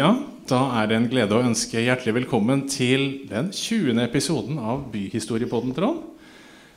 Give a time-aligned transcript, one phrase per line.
[0.00, 0.14] Ja,
[0.48, 3.98] da er det en glede å ønske hjertelig velkommen til den 20.
[4.00, 6.06] episoden av Byhistoriepodden, Trond.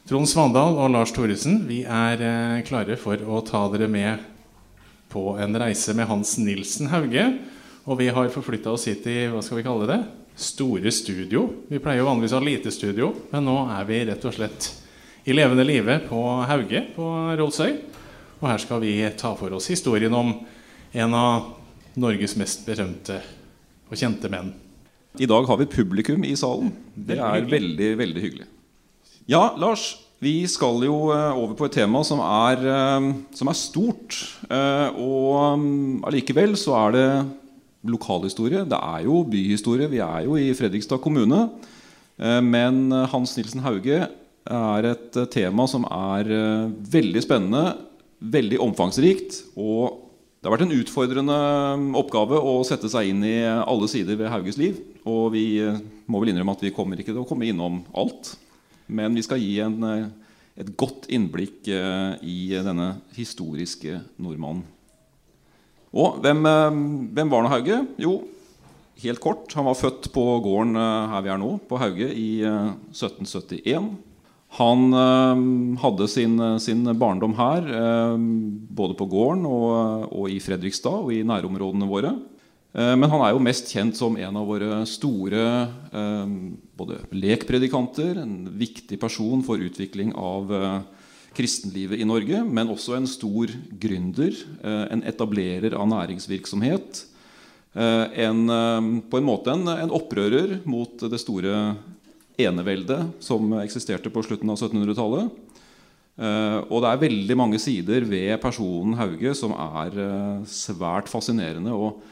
[0.10, 4.26] Trond Svandal og Lars Thoresen, vi er eh, klare for å ta dere med
[5.13, 7.30] på en reise med Hans Nilsen Hauge.
[7.88, 10.02] Og vi har forflytta oss hit i hva skal vi kalle det?
[10.35, 11.48] store studio.
[11.71, 14.71] Vi pleier jo vanligvis å ha lite studio, men nå er vi rett og slett
[15.24, 17.76] i levende live på Hauge på Rolsøy.
[18.41, 20.41] Og her skal vi ta for oss historien om
[20.91, 21.54] en av
[22.00, 23.20] Norges mest berømte
[23.90, 24.54] og kjente menn.
[25.22, 26.72] I dag har vi publikum i salen.
[26.96, 28.48] Det er veldig, veldig hyggelig.
[29.30, 29.94] Ja, Lars,
[30.24, 34.18] vi skal jo eh, over på et tema som er, eh, som er stort.
[34.48, 37.08] Eh, og mm, allikevel så er det
[37.94, 38.63] lokalhistorie.
[38.70, 39.91] Det er jo byhistorie.
[39.91, 41.48] Vi er jo i Fredrikstad kommune.
[42.24, 46.28] Men Hans Nilsen Hauge er et tema som er
[46.94, 47.74] veldig spennende,
[48.22, 50.02] veldig omfangsrikt og
[50.44, 51.36] det har vært en utfordrende
[51.80, 54.82] um, oppgave å sette seg inn i alle sider ved Hauges liv.
[55.08, 55.77] Og vi uh,
[56.12, 58.34] må vel innrømme at vi kommer ikke til å komme innom alt.
[58.91, 64.66] Men vi skal gi en, uh, et godt innblikk uh, i denne historiske nordmannen.
[65.96, 66.44] Og hvem,
[67.16, 67.80] hvem var nå Hauge?
[68.02, 68.18] Jo,
[69.00, 69.47] helt kort.
[69.56, 73.94] Han var født på gården her vi er nå, på Hauge, i 1771.
[74.53, 75.40] Han øh,
[75.81, 78.19] hadde sin, sin, barndom her, øh,
[78.69, 82.13] både på gården og, og, i Fredrikstad og i nærområdene våre.
[82.73, 85.41] Men han er jo mest kjent som en av våre store
[86.73, 90.50] både lekpredikanter, en viktig person for utvikling av
[91.38, 94.34] kristenlivet i Norge, men også en stor gründer,
[94.66, 97.03] en etablerer av næringsvirksomhet.
[97.78, 98.41] En,
[99.05, 101.53] på en måte en, en opprører mot det store
[102.41, 105.31] enevelde som eksisterte på slutten av 1700-tallet.
[106.13, 111.73] Uh, og det er veldig mange sider ved personen Hauge som er uh, svært fascinerende.
[111.73, 112.03] Og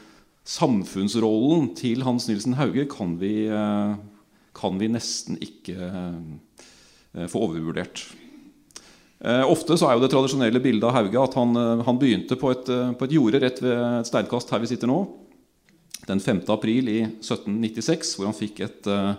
[0.46, 3.94] samfunnsrollen til Hans Nilsen Hauge kan vi, uh,
[4.58, 5.92] kan vi nesten ikke
[7.28, 8.06] få overvurdert.
[9.44, 12.70] ofte så er jo det tradisjonelle bildet av Hauge at han, han begynte på et,
[12.96, 14.96] på et, jorde rett ved et steinkast her vi sitter nå,
[16.08, 16.40] den 5.
[16.54, 19.12] april i 1796, hvor han fikk et Eh,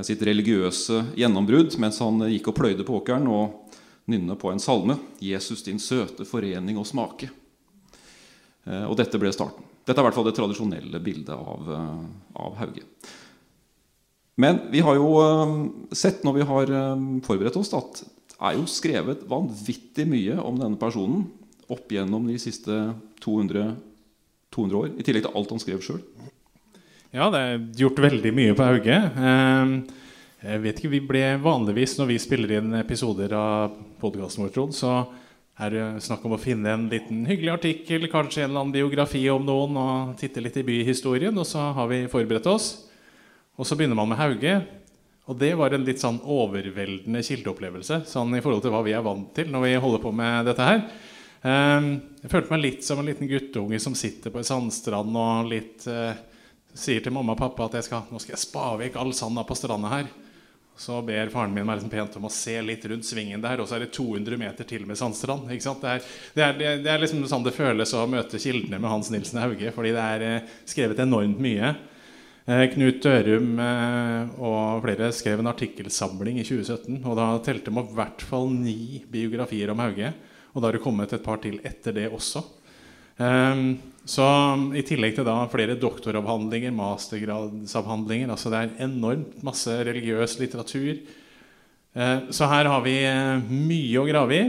[0.00, 3.74] sitt religiøse gjennombrudd mens han gikk og pløyde på åkeren og
[4.08, 7.30] nynne på en salme 'Jesus, din søte forening og smake'.
[8.64, 9.64] Eh, og dette ble starten.
[9.84, 12.86] Dette er i hvert fall det tradisjonelle bildet av, eh, av Hauge.
[14.36, 16.66] Men vi har jo sett når vi har
[17.20, 21.26] forberedt oss, at det er jo skrevet vanvittig mye om denne personen
[21.68, 23.76] opp gjennom de siste 200,
[24.50, 26.00] 200 år, i tillegg til alt han skrev sjøl.
[27.12, 28.94] Ja, det er gjort veldig mye på Hauge.
[28.96, 29.72] Ehm,
[30.40, 34.72] jeg vet ikke, vi ble Vanligvis når vi spiller inn episoder av podkasten vår, Trond,
[34.72, 34.94] så
[35.60, 39.20] er det snakk om å finne en liten hyggelig artikkel, kanskje en eller annen biografi
[39.28, 41.36] om noen, og titte litt i byhistorien.
[41.36, 42.70] Og så har vi forberedt oss.
[43.60, 44.56] Og så begynner man med Hauge.
[45.28, 49.04] Og det var en litt sånn overveldende kildeopplevelse sånn i forhold til hva vi er
[49.04, 50.84] vant til når vi holder på med dette her.
[51.44, 51.94] Ehm,
[52.24, 55.90] jeg følte meg litt som en liten guttunge som sitter på en sandstrand og litt
[55.92, 56.30] eh,
[56.74, 59.44] sier til mamma og pappa at jeg skal, nå skal jeg spa vekk all sanda
[59.46, 60.10] på stranda her.
[60.76, 63.68] Så ber faren min meg liksom pent om å se litt rundt svingen der, og
[63.68, 65.44] så er det 200 meter til med sandstrand.
[65.50, 66.00] Det er,
[66.34, 69.72] det, er, det, er, liksom sånn det føles å møte kildene med Hans Nilsen Hauge.
[69.76, 71.74] Fordi det er eh, skrevet enormt mye.
[72.48, 77.02] Eh, Knut Dørum eh, og flere skrev en artikkelsamling i 2017.
[77.04, 80.14] Og da telte de opp i hvert fall ni biografier om Hauge.
[80.52, 82.42] Og da har det kommet et par til etter det også.
[83.20, 83.76] Um,
[84.08, 84.24] så
[84.74, 90.98] I tillegg til da flere doktoravhandlinger, mastergradsavhandlinger altså Det er enormt masse religiøs litteratur.
[91.94, 94.44] Uh, så her har vi uh, mye å grave i.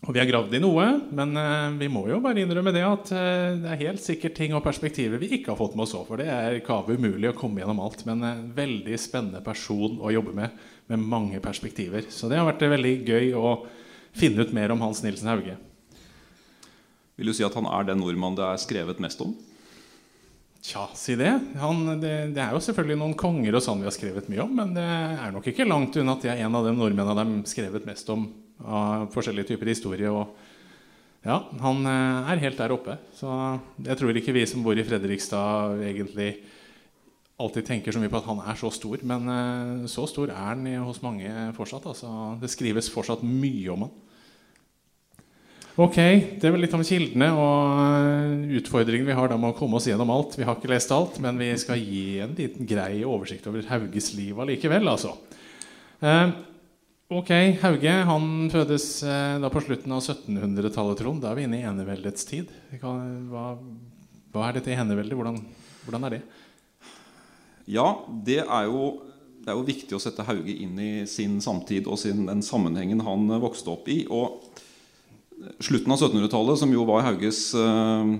[0.00, 3.10] Og vi har gravd i noe, men uh, vi må jo bare innrømme det at
[3.10, 6.06] det er helt sikkert ting og perspektiver vi ikke har fått med oss òg.
[6.08, 8.06] For det er kave umulig å komme gjennom alt.
[8.08, 10.62] Men en veldig spennende person å jobbe med,
[10.92, 12.06] med mange perspektiver.
[12.08, 13.58] Så det har vært veldig gøy å
[14.16, 15.58] finne ut mer om Hans Nilsen Hauge.
[17.20, 19.34] Vil du si at han er den nordmannen det er skrevet mest om?
[20.64, 21.32] Tja, si det.
[21.60, 22.32] Han, det.
[22.32, 22.40] det.
[22.40, 25.34] er jo selvfølgelig noen konger og sånn vi har skrevet mye om, men det er
[25.34, 28.08] nok ikke langt unna at jeg er en av de nordmennene de har skrevet mest
[28.12, 28.24] om
[28.60, 30.08] av forskjellige typer historie.
[30.12, 30.32] Og
[31.28, 32.96] ja, han eh, er helt der oppe.
[33.16, 33.28] Så
[33.84, 36.34] jeg tror ikke vi som bor i Fredrikstad, egentlig
[37.40, 39.00] alltid tenker så mye på at han er så stor.
[39.12, 41.88] Men eh, så stor er han hos mange fortsatt.
[41.92, 43.98] Altså, det skrives fortsatt mye om han.
[45.80, 45.96] Ok,
[46.40, 50.10] Det var litt om kildene og utfordringen vi har da med å komme oss gjennom
[50.12, 50.34] alt.
[50.36, 54.10] Vi har ikke lest alt, men vi skal gi en liten grei oversikt over Hauges
[54.12, 54.90] liv allikevel.
[54.92, 55.14] Altså.
[56.04, 56.34] Eh,
[57.16, 57.32] ok,
[57.62, 61.24] Hauge han fødes eh, da på slutten av 1700-tallet, Trond.
[61.24, 62.52] Da er vi inne i eneveldets tid.
[62.82, 63.54] Hva,
[64.34, 65.16] hva er dette eneveldet?
[65.16, 65.40] Hvordan,
[65.86, 66.22] hvordan er det?
[67.72, 67.88] Ja,
[68.28, 68.98] det er, jo,
[69.40, 73.00] det er jo viktig å sette Hauge inn i sin samtid og sin, den sammenhengen
[73.08, 74.02] han vokste opp i.
[74.12, 74.49] Og
[75.60, 78.12] slutten av 1700-tallet, som jo var Hauges eh,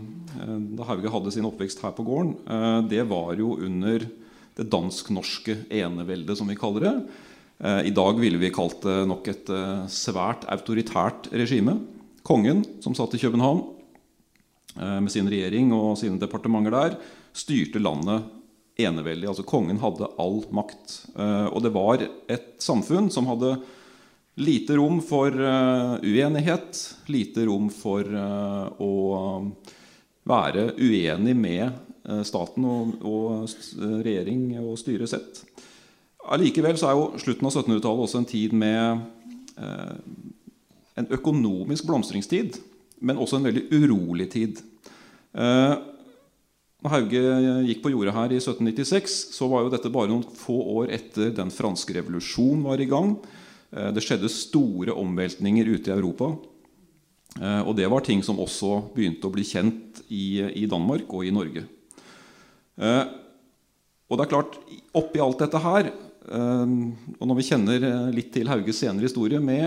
[0.77, 4.07] Da Hauge hadde sin oppvekst her på gården, eh, det var jo under
[4.59, 6.95] det dansk-norske eneveldet, som vi kaller det.
[7.65, 9.53] Eh, I dag ville vi kalt det nok et
[9.93, 11.79] svært autoritært regime.
[12.27, 13.63] Kongen, som satt i København
[15.03, 16.93] med sin regjering og sine departementer der,
[17.35, 18.29] styrte landet
[18.79, 19.27] eneveldig.
[19.33, 20.93] Altså kongen hadde all makt.
[21.51, 23.57] Og det var et samfunn som hadde
[24.41, 26.79] Lite rom for uh, uenighet,
[27.13, 28.93] lite rom for uh, å
[30.25, 31.67] være uenig med
[32.09, 33.51] uh, staten og
[34.01, 35.43] regjering og styresett.
[36.33, 39.05] Allikevel så er jo slutten av 1700-tallet også en tid med
[41.01, 42.57] en økonomisk blomstringstid,
[43.05, 44.61] men også en veldig urolig tid.
[45.35, 47.23] Når Hauge
[47.67, 51.33] gikk på jordet her i 1796, så var jo dette bare noen få år etter
[51.37, 53.17] den franske revolusjonen var i gang.
[53.71, 56.33] Eh, det skjedde store omveltninger ute i Europa.
[57.39, 61.35] Eh, og det var ting som også begynte å bli kjent i, Danmark og i
[61.35, 61.65] Norge.
[62.81, 63.03] Eh,
[64.11, 64.57] og det er klart,
[64.99, 65.93] oppi alt dette her
[66.31, 69.65] og når vi kjenner litt til Hauges senere historie med,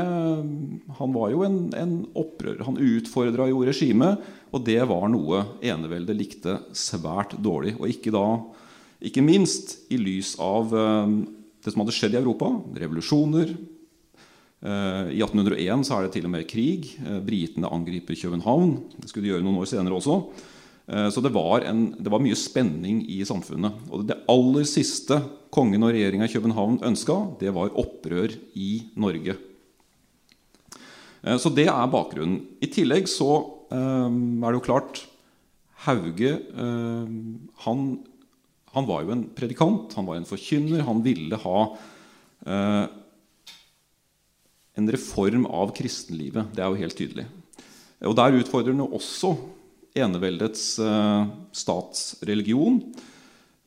[1.00, 2.62] Han var jo en, en opprører.
[2.64, 4.22] Han utfordra jo regimet,
[4.54, 7.74] og det var noe eneveldet likte svært dårlig.
[7.82, 8.38] Og ikke, da,
[9.02, 12.54] ikke minst i lys av det som hadde skjedd i Europa.
[12.86, 13.58] Revolusjoner,
[14.63, 16.94] I 1801 så er det til og med krig.
[17.04, 18.77] Eh, britene angriper København.
[18.95, 20.15] Det skulle de gjøre noen år senere også.
[20.88, 23.75] Eh, så det var, en, det var, mye spenning i samfunnet.
[23.92, 25.19] Og det aller siste
[25.54, 29.36] kongen og regjeringa i København ønska, det var opprør i Norge.
[31.39, 32.42] Så det er bakgrunnen.
[32.59, 33.30] I tillegg så
[33.71, 35.06] er det jo klart
[35.86, 36.33] Hauge
[37.63, 37.86] han,
[38.75, 40.83] han var jo en predikant, han var en forkynner.
[40.83, 41.62] Han ville ha
[44.74, 46.54] en reform av kristenlivet.
[46.56, 47.25] Det er jo helt tydelig.
[48.04, 49.36] Og Der utfordrer han også
[49.94, 52.81] eneveldets eh, statsreligion.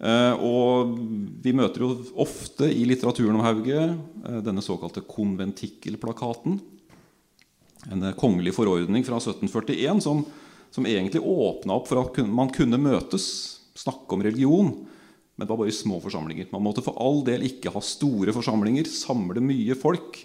[0.03, 0.97] Eh, og
[1.43, 6.59] Vi møter jo ofte i litteraturen om Hauge eh, denne såkalte konventikkelplakaten.
[7.87, 10.25] En kongelig forordning fra 1741 som,
[10.75, 13.29] som egentlig åpna opp for at man kunne møtes,
[13.79, 14.73] snakke om religion.
[15.37, 16.49] Men det var bare i små forsamlinger.
[16.51, 20.19] Man måtte for all del ikke ha store forsamlinger, samle mye folk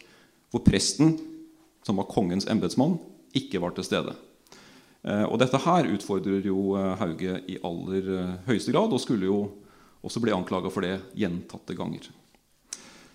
[0.51, 1.15] hvor presten,
[1.85, 2.97] som var kongens embetsmann,
[3.37, 4.15] ikke var til stede.
[5.01, 9.29] Eh, og dette her utfordrer jo eh, Hauge i aller eh, høyeste grad, og skulle
[9.29, 9.39] jo
[10.05, 12.09] også bli anklaga for det gjentatte ganger.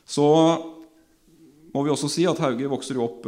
[0.06, 0.26] Så
[1.74, 3.26] må vi også si at Hauge vokser jo opp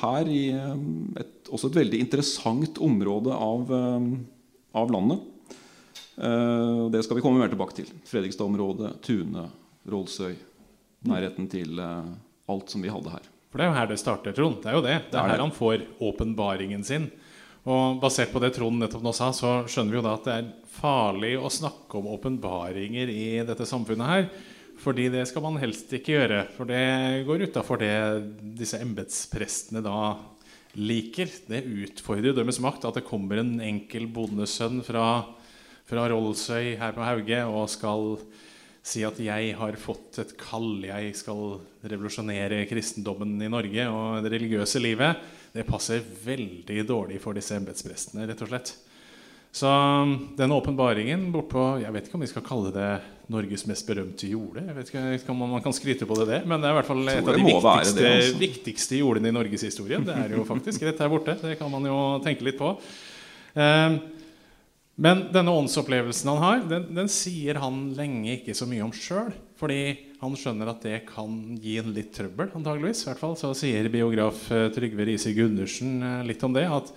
[0.00, 3.68] her i et, også et veldig interessant område av,
[4.80, 5.20] av landet.
[6.16, 7.92] Det skal vi komme mer tilbake til.
[8.08, 9.44] Fredrikstad-området, Tune,
[9.92, 10.32] Rolsøy.
[11.12, 13.30] Nærheten til alt som vi hadde her.
[13.54, 14.56] For det er jo her det starter, Trond.
[14.64, 14.94] Det er jo det.
[15.12, 17.04] Det er her han får åpenbaringen sin.
[17.70, 20.34] Og basert på det Trond nettopp nå sa, så skjønner vi jo da at det
[20.40, 24.26] er farlig å snakke om åpenbaringer i dette samfunnet her.
[24.82, 26.40] Fordi det skal man helst ikke gjøre.
[26.56, 26.82] For det
[27.28, 27.94] går utafor det
[28.58, 30.00] disse embetsprestene da
[30.74, 31.30] liker.
[31.46, 35.06] Det utfordrer deres makt at det kommer en enkel bondesønn fra,
[35.86, 38.18] fra Rollsøy her på Hauge og skal
[38.84, 41.56] si at jeg har fått et kall, jeg skal
[41.88, 45.22] revolusjonere kristendommen i Norge og det religiøse livet,
[45.54, 48.74] det passer veldig dårlig for disse embetsprestene, rett og slett.
[49.54, 52.88] Så um, den åpenbaringen bortpå Jeg vet ikke om vi skal kalle det
[53.30, 54.64] Norges mest berømte jorde.
[54.66, 56.88] Jeg vet ikke om man kan skryte på det, det men det er i hvert
[56.90, 58.40] fall et av de viktigste, det, altså.
[58.42, 60.04] viktigste jordene i norgeshistorien.
[60.04, 61.38] Det er jo faktisk rett her borte.
[61.40, 62.74] Det kan man jo tenke litt på.
[63.54, 64.00] Um,
[64.94, 69.32] men denne åndsopplevelsen han har, den, den, sier han lenge ikke så mye om sjøl.
[69.58, 69.80] Fordi
[70.20, 73.02] han skjønner at det kan gi en litt trøbbel, antageligvis.
[73.08, 76.66] Hvert fall så sier biograf eh, Trygve Riise Gundersen eh, litt om det.
[76.70, 76.94] At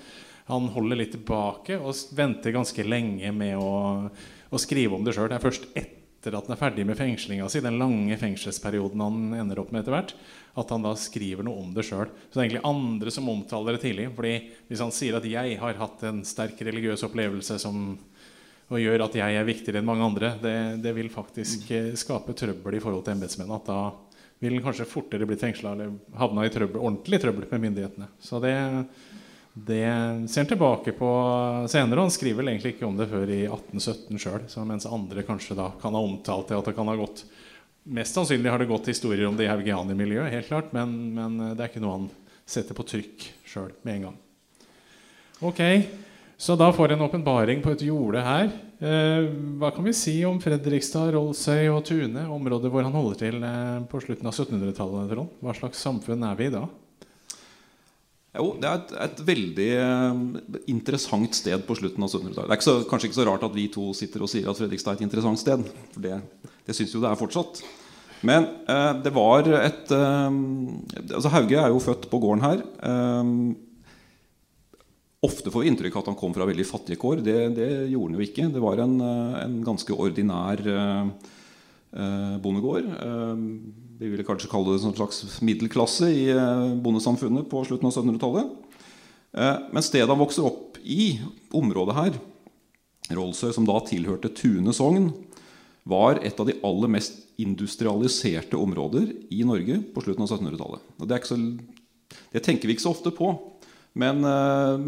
[0.51, 4.07] han holder litt tilbake og venter ganske lenge med å,
[4.49, 5.31] å skrive om det sjøl.
[5.33, 5.96] Det er først etter
[6.35, 9.95] at han er ferdig med fengslinga si, den lange fengselsperioden han ender opp med etter
[9.95, 10.13] hvert,
[10.57, 12.09] at han da skriver noe om det sjøl.
[12.09, 14.09] Så det er egentlig andre som omtaler det tidlig.
[14.15, 14.33] fordi
[14.67, 17.97] hvis han sier at 'jeg har hatt en sterk religiøs opplevelse som
[18.67, 22.35] og gjør at jeg er viktigere enn mange andre, det, det vil faktisk eh, skape
[22.35, 23.55] trøbbel i forhold til embetsmennene.
[23.61, 23.79] At da
[24.43, 28.09] vil han kanskje fortere blitt fengsla eller havna i trøbbel, ordentlig trøbbel med myndighetene.
[28.19, 28.53] Så det,
[29.65, 31.09] det ser han tilbake på
[31.69, 32.03] senere.
[32.03, 34.43] Han skriver vel egentlig ikke om det før i 1817 sjøl.
[34.69, 37.25] Mens andre kanskje da kan ha omtalt det at det kan ha gått
[37.87, 41.63] Mest sannsynlig har det gått historier om det i haugianermiljøet, helt klart, men, men, det
[41.63, 42.07] er ikke noe han
[42.43, 44.17] setter på trykk sjøl med en gang.
[45.47, 45.61] Ok,
[46.35, 48.51] Så da får en åpenbaring på et jorde her.
[48.83, 53.39] Eh, hva kan vi si om Fredrikstad, Rollsøy og Tune, området hvor han holder til
[53.39, 55.15] eh, på slutten av 1700-tallet?
[55.39, 56.67] Hva slags samfunn er vi i da?
[58.37, 60.21] Jo, Det er et, et veldig eh,
[60.73, 62.47] interessant sted på slutten av 1700-tallet.
[62.47, 64.59] Det er ikke så, kanskje ikke så rart at vi to sitter og sier at
[64.59, 65.63] Fredrikstad er et interessant sted.
[65.93, 66.19] For det,
[66.67, 67.61] det syns jo det er fortsatt.
[68.27, 70.27] Men eh, det var et eh,
[71.07, 72.67] altså Hauge er jo født på gården her.
[72.91, 73.33] Eh,
[75.27, 77.23] Ofte får vi inntrykk av at han kom fra veldig fattige kår.
[77.25, 78.43] Det, det gjorde han jo ikke.
[78.53, 80.61] Det var en, eh, en ganske ordinær
[82.43, 82.85] bondegård.
[82.93, 87.95] Eh, vi ville kanskje kalle det en slags middelklasse i eh, bondesamfunnet på slutten av
[87.95, 88.51] 1700-tallet.
[89.33, 91.17] Eh, men stedet han vokser opp i,
[91.55, 92.19] området her,
[93.17, 95.09] Rollsøy, som da tilhørte Tune sogn,
[95.87, 100.89] var et av de aller mest industrialiserte områder i Norge på slutten av 1700-tallet.
[101.07, 103.31] Det, det tenker vi ikke så ofte på.
[103.97, 104.81] Men eh,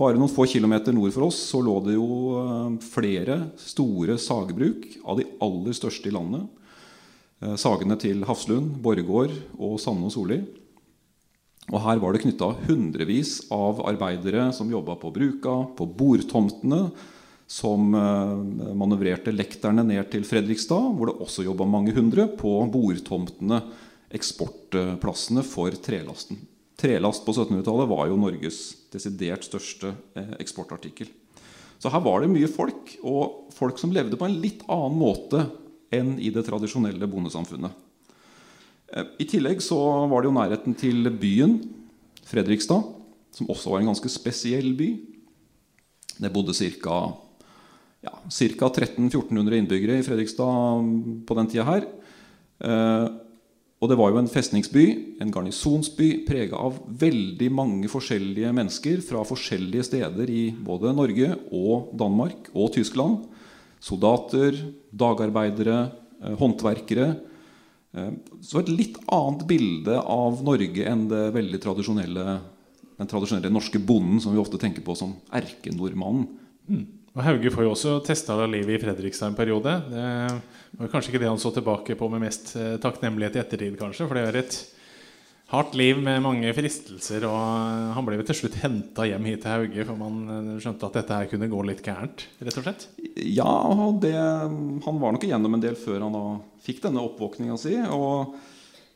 [0.00, 2.08] bare noen få kilometer nord for oss så lå det jo
[2.40, 6.48] eh, flere store sagbruk av de aller største i landet.
[7.40, 10.42] Eh, sagene til Hafslund, Borregaard og Sanne og Solli.
[11.70, 16.88] Og her var det knytta hundrevis av arbeidere som jobba på bruka, på bordtomtene,
[17.50, 23.62] som eh, manøvrerte lekterne ned til Fredrikstad, hvor det også jobba mange hundre på bordtomtene,
[24.10, 26.42] eksportplassene for trelasten.
[26.80, 28.60] Trelast på 1700-tallet var jo Norges
[28.92, 31.08] desidert største eh, eksportartikkel.
[31.80, 35.46] Så her var det mye folk, og folk som levde på en litt annen måte
[35.94, 37.74] enn i det tradisjonelle bondesamfunnet.
[38.94, 39.78] Eh, I tillegg så
[40.10, 41.58] var det jo nærheten til byen
[42.30, 42.84] Fredrikstad,
[43.34, 44.90] som også var en ganske spesiell by.
[46.20, 47.00] Det bodde ca.
[48.00, 50.86] Ja, 1300-1400 innbyggere i Fredrikstad
[51.26, 51.88] på den tida her.
[52.60, 53.08] Eh,
[53.80, 54.84] og det var jo en festningsby,
[55.24, 61.94] en garnisonsby, prega av veldig mange forskjellige mennesker fra forskjellige steder i både Norge og
[61.96, 63.22] Danmark og Tyskland.
[63.80, 64.56] Soldater,
[64.92, 65.80] dagarbeidere,
[66.22, 67.08] eh, håndverkere.
[67.96, 68.12] Eh,
[68.44, 72.38] så et litt annet bilde av Norge enn tradisjonelle,
[73.00, 76.28] den tradisjonelle norske bonden som vi ofte tenker på som erkenordmannen.
[76.68, 76.86] Mm.
[77.16, 79.72] Og Hauge får jo også testa livet i Fredrikstad en periode.
[79.90, 83.78] Det var kanskje ikke det han så tilbake på med mest eh, takknemlighet i ettertid,
[83.80, 84.06] kanskje.
[84.06, 84.58] For det er et
[85.50, 87.24] hardt liv med mange fristelser.
[87.28, 90.86] Og han ble jo til slutt henta hjem hit til Hauge, for man eh, skjønte
[90.86, 92.26] at dette her kunne gå litt gærent?
[92.40, 92.86] rett og slett?
[93.26, 93.50] Ja,
[94.02, 96.24] det, han var nok igjennom en del før han da
[96.62, 97.74] fikk denne oppvåkninga si.
[97.82, 98.36] Og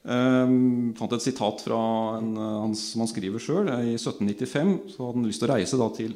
[0.07, 0.55] eh,
[1.01, 1.81] fant et sitat fra
[2.21, 3.73] en, hans, som han skriver sjøl.
[3.75, 6.15] I 1795 så hadde han lyst til å reise da til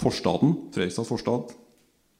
[0.00, 1.56] forstaden, Fredrikstad forstad,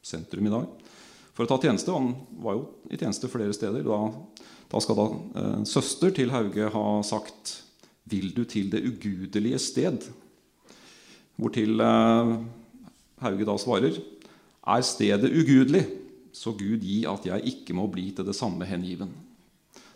[0.05, 0.89] sentrum i dag,
[1.37, 1.93] for å ta tjeneste.
[1.93, 3.85] Og Han var jo i tjeneste flere steder.
[3.85, 7.63] Da, da skal da eh, en søster til Hauge ha sagt
[8.11, 10.11] 'Vil du til det ugudelige sted?'
[11.37, 12.37] Hvortil eh,
[13.23, 13.99] Hauge da svarer
[14.67, 15.87] 'Er stedet ugudelig,
[16.33, 19.11] så Gud gi at jeg ikke må bli til det samme hengiven'.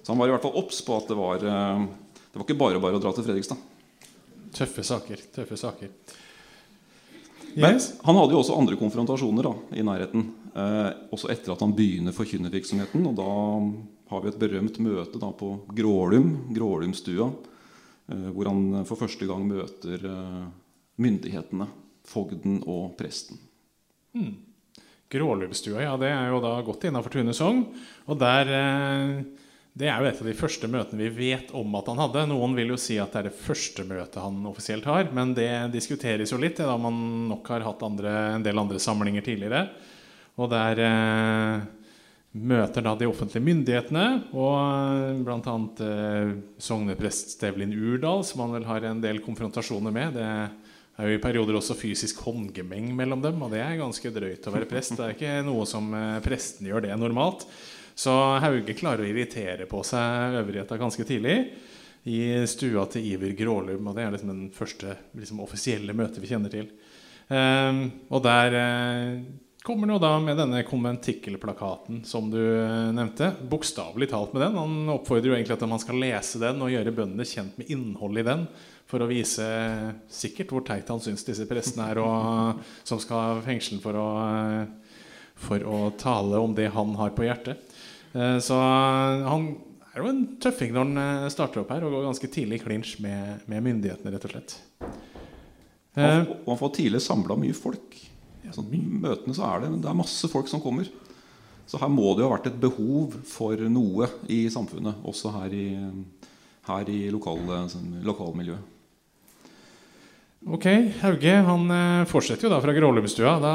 [0.03, 1.87] Så han var i hvert fall obs på at det var, eh,
[2.33, 3.57] det var ikke bare bare å dra til Fredrikstad.
[4.55, 5.19] Tøffe saker.
[5.35, 5.89] tøffe saker.
[7.57, 10.27] Men han hadde jo også andre konfrontasjoner da, i nærheten.
[10.55, 13.05] Eh, også etter at han begynner forkynnervirksomheten.
[13.11, 13.29] Og da
[14.13, 17.31] har vi et berømt møte da, på Grålum, Grålumstua,
[18.11, 20.43] eh, hvor han for første gang møter eh,
[21.03, 21.71] myndighetene.
[22.05, 23.39] Fogden og presten.
[24.13, 24.35] Mm.
[25.15, 27.63] Grålumstua, ja, det er jo da godt innafor Tune sogn.
[28.11, 29.23] Og der eh,
[29.75, 32.29] det er jo et av de første møtene vi vet om at han hadde.
[32.31, 35.51] Noen vil jo si at det er det første møtet han offisielt har, men det
[35.75, 39.65] diskuteres jo litt, da man nok har hatt andre, en del andre samlinger tidligere.
[40.39, 41.67] Og der eh,
[42.35, 45.57] møter da de offentlige myndighetene og eh, bl.a.
[45.89, 50.19] Eh, sogneprest Stevlin Urdal, som han vel har en del konfrontasjoner med.
[50.19, 50.31] Det
[51.03, 54.55] er jo i perioder også fysisk håndgemeng mellom dem, og det er ganske drøyt å
[54.55, 54.95] være prest.
[54.99, 57.47] Det er ikke noe som eh, prestene gjør det normalt.
[57.95, 61.39] Så Hauge klarer å irritere på seg øvrigheta ganske tidlig
[62.05, 63.87] i stua til Iver Grålum.
[63.89, 66.69] Og det er liksom den første liksom, offisielle møtet vi kjenner til.
[67.29, 69.23] Um, og der uh,
[69.65, 73.31] kommer han da med denne konventikkelplakaten som du uh, nevnte.
[73.49, 74.61] Bokstavelig talt med den.
[74.61, 78.25] Han oppfordrer jo egentlig at man skal lese den og gjøre bøndene kjent med innholdet
[78.25, 78.47] i den.
[78.91, 79.47] For å vise
[80.13, 84.09] sikkert hvor teit han syns disse prestene er, og, som skal fengsle for å,
[85.41, 87.65] for å tale om det han har på hjertet.
[88.15, 88.59] Eh, så
[89.27, 89.49] han
[89.95, 92.65] er jo en tøffing når han eh, starter opp her og går ganske tidlig i
[92.65, 94.59] klinsj med, med, myndighetene, rett og slett.
[95.95, 97.99] Og han eh, får tidlig samla mye folk.
[98.55, 100.87] Så møtene så er det, det er masse folk som kommer.
[101.67, 105.55] Så her må det jo ha vært et behov for noe i samfunnet, også her
[105.57, 105.69] i,
[106.69, 107.41] her i lokal,
[107.73, 108.74] sånn, lokalmiljøet.
[110.45, 110.67] Ok,
[111.01, 113.39] Hauge han eh, fortsetter jo da fra Grålumstua.
[113.41, 113.53] Da,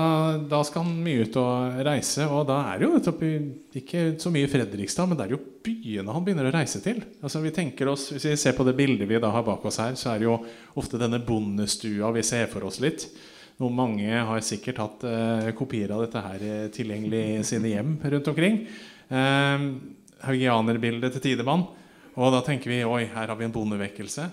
[0.50, 2.26] da skal han mye ut og reise.
[2.26, 3.14] Og da er det jo
[3.78, 7.04] ikke så mye Fredrikstad, men det er jo byene han begynner å reise til.
[7.22, 9.78] Altså vi tenker oss, Hvis vi ser på det bildet vi da har bak oss
[9.84, 10.40] her, så er det jo
[10.82, 13.06] ofte denne bondestua vi ser for oss litt.
[13.62, 17.98] Noe mange har sikkert hatt eh, kopier av dette her eh, tilgjengelig i sine hjem
[18.02, 18.64] rundt omkring.
[19.14, 19.70] Eh,
[20.26, 21.70] Haugianerbildet til Tidemann.
[22.18, 24.26] Og da tenker vi oi, her har vi en bondevekkelse.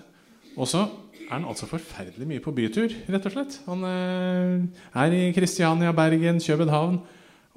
[0.57, 0.87] Og så
[1.27, 3.59] er han altså forferdelig mye på bytur, rett og slett.
[3.67, 7.01] Han eh, er i Kristiania, Bergen, København.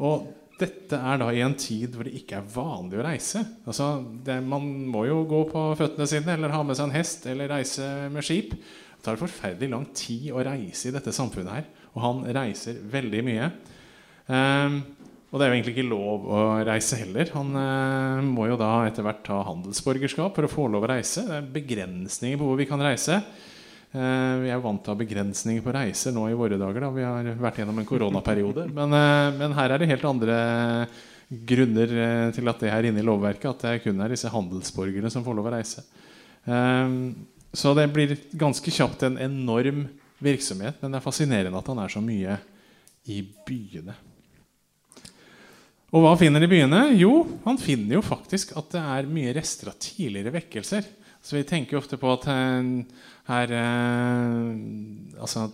[0.02, 0.28] Og
[0.60, 3.44] dette er da i en tid hvor det ikke er vanlig å reise.
[3.64, 3.92] Altså,
[4.26, 7.50] det, man må jo gå på føttene sine eller ha med seg en hest eller
[7.52, 8.56] reise med skip.
[8.56, 11.68] Det tar forferdelig lang tid å reise i dette samfunnet her.
[11.94, 13.52] Og han reiser veldig mye.
[14.30, 14.82] Um,
[15.30, 17.30] og det er jo egentlig ikke lov å reise heller.
[17.36, 21.24] Han uh, må jo da etter hvert ta handelsborgerskap for å få lov å reise.
[21.26, 23.22] Det er begrensninger på hvor vi kan reise.
[23.90, 26.84] Eh, vi er jo vant til å ha begrensninger på reiser nå i våre dager.
[26.84, 26.90] Da.
[26.94, 28.68] Vi har vært gjennom en koronaperiode.
[28.70, 30.36] Men, eh, men, her er det helt andre
[31.30, 33.50] grunner eh, til at det er inne i lovverket.
[33.50, 35.82] At det kun er disse handelsborgerne som får lov å reise.
[37.50, 39.82] Så det blir ganske kjapt en enorm
[40.22, 40.78] virksomhet.
[40.80, 42.38] Men det er fascinerende at han er så mye
[43.10, 43.96] i byene.
[45.90, 46.84] Og hva finner de i byene?
[46.94, 50.86] Jo, han finner jo faktisk at det er mye rester av tidligere vekkelser.
[51.20, 52.24] Så vi tenker ofte på at
[53.30, 55.46] her, eh, altså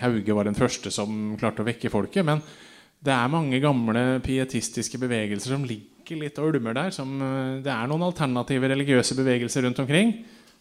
[0.00, 2.24] Hauge var den første som klarte å vekke folket.
[2.26, 2.42] Men
[3.04, 6.94] det er mange gamle pietistiske bevegelser som ligger litt og ulmer der.
[6.94, 10.14] Som, eh, det er noen alternative religiøse bevegelser rundt omkring.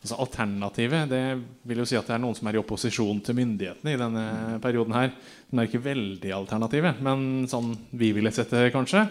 [0.04, 1.24] Altså Alternative det
[1.64, 4.60] vil jo si at det er noen som er i opposisjon til myndighetene i denne
[4.60, 4.92] perioden.
[4.92, 5.14] her
[5.50, 9.08] De er ikke veldig alternative, men sånn vi ville sett det, kanskje.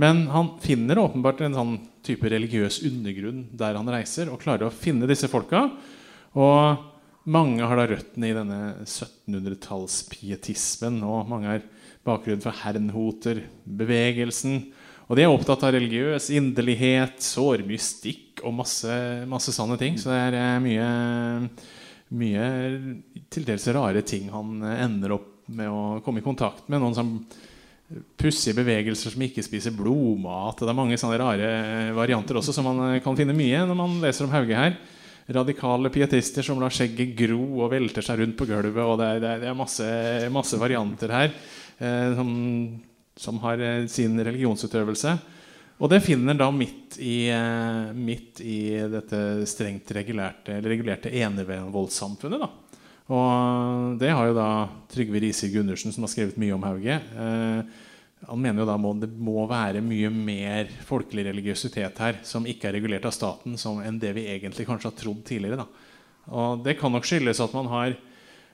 [0.00, 4.72] Men han finner åpenbart en sånn type religiøs undergrunn der han reiser, og klarer å
[4.72, 5.66] finne disse folka.
[6.32, 6.91] Og
[7.24, 11.60] mange har da røttene i denne 1700-tallspietismen, og mange har
[12.06, 14.72] bakgrunn fra Herrenhoter-bevegelsen.
[15.06, 18.92] Og de er opptatt av religiøs inderlighet, sårmystikk og masse,
[19.30, 19.94] masse sanne ting.
[20.00, 20.88] Så det er eh, mye,
[22.16, 22.44] mye
[23.32, 26.80] til dels rare ting han ender opp med å komme i kontakt med.
[26.82, 27.08] Noen som
[28.16, 30.58] pussige bevegelser som ikke spiser blodmat.
[30.62, 31.48] Det er mange sånne rare
[31.96, 34.72] varianter også som man kan finne mye når man leser om Hauge her
[35.34, 38.82] radikale pietister som lar skjegget gro og velter seg rundt på gulvet.
[38.84, 39.86] og Det er, det er masse,
[40.32, 42.32] masse, varianter her eh, som,
[43.16, 45.16] som, har eh, sin religionsutøvelse.
[45.82, 48.58] Og det finner da midt i, eh, midt i
[48.92, 52.58] dette strengt regulerte, regulerte enevoldssamfunnet.
[53.12, 54.50] Og det har jo da
[54.92, 57.88] Trygve Riise Gundersen, som har skrevet mye om Hauge, eh,
[58.28, 62.70] han mener jo da må det må være mye mer folkelig religiøsitet her som ikke
[62.70, 65.64] er regulert av staten, enn det vi egentlig kanskje har trodd tidligere.
[65.64, 65.66] Da.
[66.30, 67.96] Og Det kan nok skyldes at man har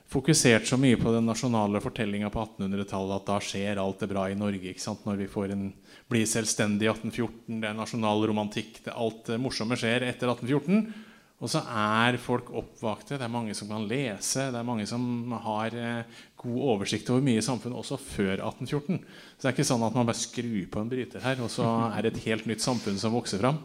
[0.09, 4.25] fokusert så mye på den nasjonale fortellinga på 1800-tallet at da skjer alt det bra
[4.29, 4.71] i Norge.
[4.71, 5.05] ikke sant?
[5.05, 5.67] Når vi en,
[6.09, 11.05] blir selvstendig i 1814, det er nasjonal romantikk, det, alt det morsomme skjer etter 1814.
[11.39, 13.15] Og så er folk oppvakte.
[13.15, 14.49] Det er mange som kan lese.
[14.51, 18.99] Det er mange som har eh, god oversikt over mye i samfunnet også før 1814.
[19.35, 21.67] Så det er ikke sånn at man bare skrur på en bryter her, og så
[21.89, 23.59] er det et helt nytt samfunn som vokser fram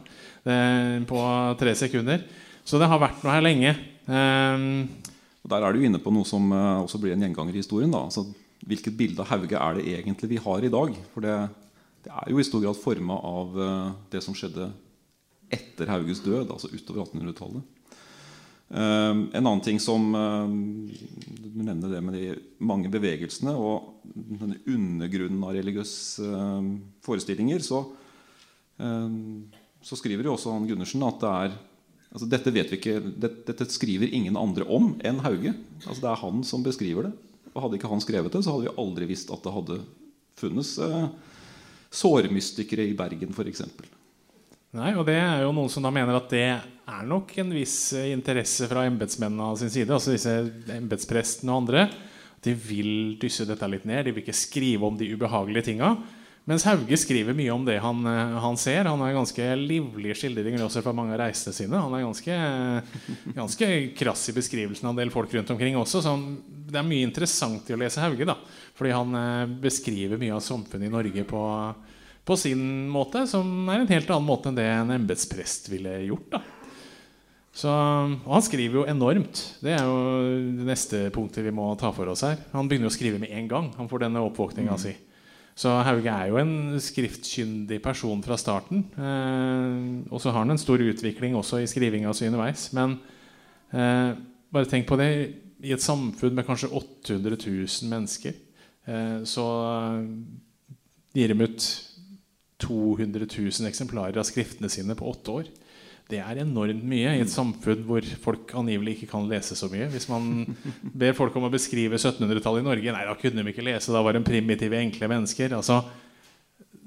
[1.09, 1.21] på
[1.61, 2.25] tre sekunder.
[2.65, 3.75] Så det har vært noe her lenge.
[4.05, 4.87] Um,
[5.45, 7.93] der er du inne på noe som uh, også blir en gjenganger i historien.
[7.93, 8.03] Da.
[8.09, 8.25] Altså,
[8.65, 10.97] hvilket bilde av Hauge er det egentlig vi har i dag?
[11.13, 11.35] For det,
[12.05, 13.55] det er jo i stor grad forma av
[14.11, 14.71] det som skjedde
[15.53, 17.63] etter Hauges død, altså utover 1800-tallet.
[18.65, 20.49] Uh, en annen ting som uh,
[21.37, 22.31] Du nevner det med de
[22.65, 26.71] mange bevegelsene og denne undergrunnen av religiøse uh,
[27.05, 27.61] forestillinger.
[27.61, 27.83] Så,
[28.75, 31.53] så, skriver jo også han Gundersen at det er
[32.09, 35.53] altså dette, vet vi ikke, det, dette skriver ingen andre om enn Hauge.
[35.85, 37.13] Altså det er han som beskriver det.
[37.53, 39.79] Og Hadde ikke han skrevet det, så hadde vi aldri visst at det hadde
[40.35, 40.73] funnes
[41.95, 43.63] sårmystikere i Bergen f.eks.
[44.75, 47.93] Nei, og det er jo noen som da mener at det er nok en viss
[47.95, 50.33] eh, interesse fra embetsmennene sin side, altså disse
[50.75, 51.85] embetsprestene og andre.
[52.43, 54.03] De vil dysse dette litt ned.
[54.05, 55.95] De vil ikke skrive om de ubehagelige tinga.
[56.45, 58.83] Mens Hauge skriver mye om det han, eh, han ser.
[58.85, 61.79] Han har ganske livlige skildringer også fra mange av reisene sine.
[61.79, 62.37] Han er ganske,
[63.39, 66.03] ganske krass i beskrivelsen av en del folk rundt omkring også.
[66.03, 66.17] Så
[66.67, 68.27] det er mye interessant i å lese Hauge.
[68.27, 68.35] da
[68.75, 71.45] Fordi han eh, beskriver mye av samfunnet i Norge på
[72.25, 76.39] på sin måte, som er en helt annen måte enn det en embetsprest ville gjort.
[77.55, 79.39] Så, og han skriver jo enormt.
[79.63, 79.99] Det er jo
[80.57, 82.41] det neste punktet vi må ta for oss her.
[82.51, 83.69] Han begynner å skrive med en gang.
[83.77, 84.81] Han får denne oppvåkninga mm.
[84.81, 84.91] si.
[85.55, 88.83] Så Hauge er jo en skriftkyndig person fra starten.
[88.99, 92.67] Eh, og så har han en stor utvikling også i skrivinga si underveis.
[92.75, 92.97] Men
[93.71, 94.11] eh,
[94.51, 95.09] bare tenk på det.
[95.65, 98.33] i et samfunn med kanskje 800 000 mennesker,
[98.85, 99.45] eh, så
[101.15, 101.67] gir de ut
[102.63, 105.49] 200 000 eksemplarer av skriftene sine på åtte år.
[106.05, 109.87] Det er enormt mye i et samfunn hvor folk angivelig ikke kan lese så mye.
[109.89, 110.45] Hvis man
[111.01, 113.93] ber folk om å beskrive 1700-tallet i Norge, nei, da kunne de ikke lese.
[113.93, 115.55] Da var de primitive, enkle mennesker.
[115.57, 115.81] Altså,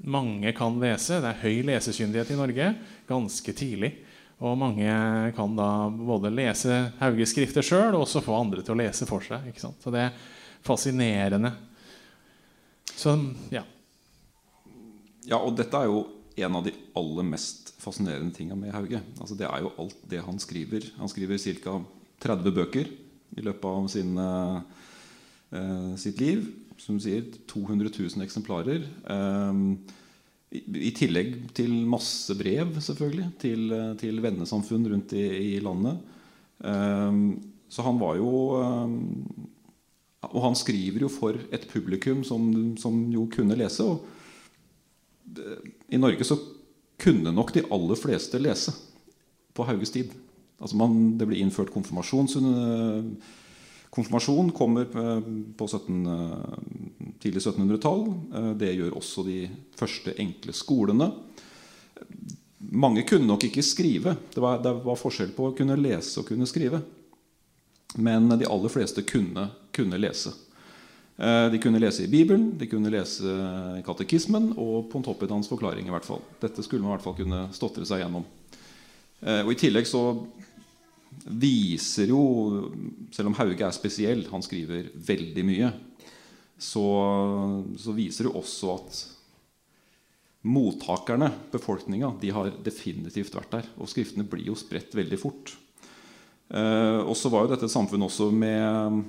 [0.07, 1.19] mange kan lese.
[1.19, 2.69] Det er høy lesesyndighet i Norge
[3.09, 3.97] ganske tidlig.
[4.39, 4.87] Og mange
[5.35, 9.25] kan da både lese Hauges skrifter sjøl og også få andre til å lese for
[9.25, 9.51] seg.
[9.59, 10.15] Så det er
[10.63, 11.51] fascinerende.
[12.95, 13.17] Så,
[13.51, 13.65] ja.
[15.27, 16.05] Ja, og dette er jo
[16.39, 19.01] en av de aller mest fascinerende tinga med Hauge.
[19.19, 20.87] Altså, det er jo alt det han skriver.
[20.99, 21.79] Han skriver ca.
[22.19, 22.89] 30 bøker
[23.37, 26.47] i løpet av sin, eh, sitt liv.
[26.79, 28.83] Som sier 200 000 eksemplarer.
[28.83, 29.63] Eh,
[30.49, 35.99] i tillegg til masse brev, selvfølgelig, til, til vennesamfunn rundt i, i landet.
[36.63, 37.19] Eh,
[37.69, 38.95] så han var jo um,
[40.33, 43.85] Og han skriver jo for et publikum som, som jo kunne lese.
[43.85, 44.03] Og
[45.89, 46.37] I Norge så
[46.99, 48.73] kunne nok de aller fleste lese
[49.55, 50.11] på Hauges tid.
[50.59, 52.27] Altså man, det ble innført konfirmasjon.
[53.89, 56.01] Konfirmasjon kommer på 17
[57.19, 58.05] tidlig 1700-tall.
[58.35, 59.39] Eh, det gjør også de
[59.79, 61.11] første enkle skolene.
[62.69, 64.15] Mange kunne nok ikke skrive.
[64.33, 66.81] Det var, det var, forskjell på å kunne lese og kunne skrive.
[67.97, 70.35] Men de aller fleste kunne, kunne lese.
[71.19, 73.27] Eh, de kunne lese i Bibelen, de kunne lese
[73.79, 75.87] i katekismen og Pontoppidans forklaring.
[75.87, 76.21] i hvert fall.
[76.39, 78.25] Dette skulle man i hvert fall kunne stotre seg gjennom.
[79.21, 80.03] Eh, og I tillegg så
[81.25, 82.21] viser jo
[83.11, 85.71] Selv om Hauge er spesiell, han skriver veldig mye
[86.59, 86.83] så,
[87.79, 88.99] så viser det også at
[90.49, 93.69] mottakerne, befolkninga, de har definitivt vært der.
[93.79, 95.53] Og skriftene blir jo spredt veldig fort.
[96.51, 98.99] Eh, og så var jo dette et samfunn også med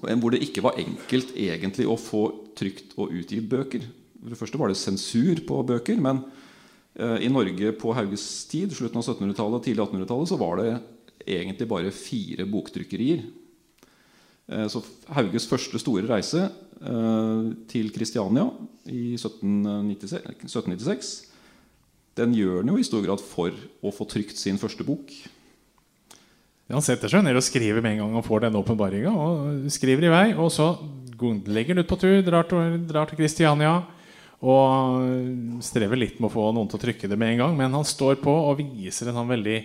[0.00, 2.22] hvor det ikke var enkelt egentlig å få
[2.58, 3.84] trykt og utgitt bøker.
[4.22, 6.00] For det første var det sensur på bøker.
[6.00, 6.24] Men
[6.96, 10.72] eh, i Norge på Hauges tid, slutten av 1700-tallet og tidlig 1800-tallet, så var det
[11.22, 13.22] egentlig bare fire boktrykkerier
[14.50, 14.82] Eh, så
[15.14, 18.48] Hauges første store reise eh, til Kristiania
[18.90, 21.12] i 1796,
[22.18, 25.12] den gjør han jo i stor grad for å få trykt sin første bok.
[26.72, 29.12] Han setter seg ned og skriver med en gang han får den åpenbaringa.
[29.72, 30.72] Skriver i vei, og så
[31.46, 33.76] legger han ut på tur, drar til, drar til Kristiania.
[34.42, 37.54] Og strever litt med å få noen til å trykke det med en gang.
[37.60, 39.60] Men han står på og viser en sånn veldig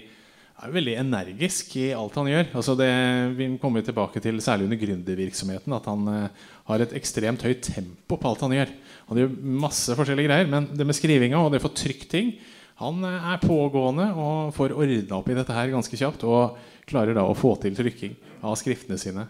[0.58, 2.48] er veldig energisk i alt han gjør.
[2.58, 2.90] Altså det,
[3.38, 5.76] vi kommer tilbake til Særlig under gründervirksomheten.
[5.78, 8.72] At han uh, har et ekstremt høyt tempo på alt han gjør.
[9.12, 9.36] Han gjør
[9.68, 12.34] masse forskjellige greier, men det med skrivinga og det å få trykt ting
[12.82, 16.26] Han uh, er pågående og får ordna opp i dette her ganske kjapt.
[16.26, 18.16] Og klarer da å få til trykking
[18.48, 19.28] av skriftene sine.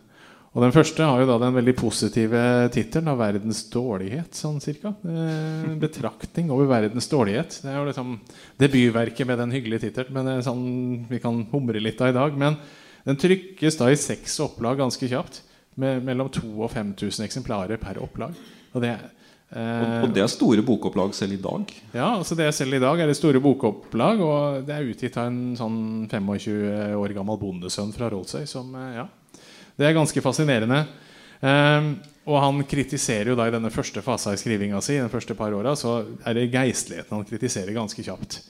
[0.58, 2.40] Og Den første har jo da den veldig positive
[2.74, 4.34] tittelen av 'Verdens dårlighet'.
[4.34, 4.96] sånn cirka.
[5.06, 7.62] Eh, betraktning over verdens dårlighet.
[7.62, 8.20] Det er jo liksom
[8.58, 10.14] debutverket med den hyggelige tittelen.
[10.14, 12.36] Men det er sånn vi kan humre litt av i dag.
[12.36, 12.58] Men
[13.06, 15.42] den trykkes da i seks opplag ganske kjapt.
[15.76, 18.34] Med mellom 2000 og 5000 eksemplarer per opplag.
[18.74, 19.10] Og det, eh,
[19.48, 21.70] og det er store bokopplag selv i dag?
[21.94, 24.20] Ja, altså det selv i dag er det store bokopplag.
[24.20, 25.80] Og det er utgitt av en sånn
[26.12, 29.08] 25 år gammel bondesønn fra Rollsøy som eh, ja,
[29.80, 30.84] det er ganske fascinerende.
[31.40, 31.94] Um,
[32.28, 35.54] og han kritiserer jo da i denne første fasa i skrivinga si, den første par
[35.56, 38.42] åra, så er det geistligheten han kritiserer ganske kjapt.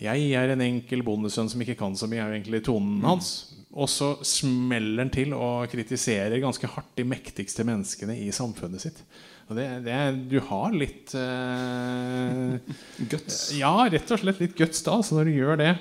[0.00, 3.30] Jeg er en enkel bondesønn som ikke kan så mye, er jo egentlig tonen hans.
[3.70, 9.04] Og så smeller han til og kritiserer ganske hardt de mektigste menneskene i samfunnet sitt.
[9.50, 9.98] Det, det,
[10.30, 12.54] du har litt uh,
[13.10, 13.40] Guts?
[13.58, 15.72] Ja, rett og slett litt guts da, så når du gjør det.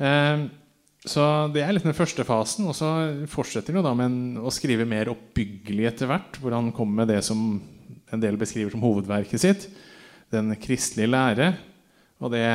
[0.00, 0.48] Uh,
[1.02, 2.68] så det er litt den første fasen.
[2.70, 2.88] Og så
[3.30, 6.38] fortsetter han med en, å skrive mer oppbyggelig etter hvert.
[6.40, 7.42] Hvor han kommer med det som
[8.12, 9.68] en del beskriver som hovedverket sitt.
[10.32, 11.52] Den kristelige lære.
[12.22, 12.46] Og det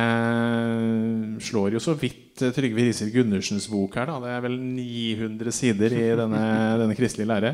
[1.44, 4.08] slår jo så vidt Trygve Riser Gundersens bok her.
[4.08, 4.16] Da.
[4.22, 6.44] Det er vel 900 sider i denne,
[6.80, 7.52] denne kristelige lære.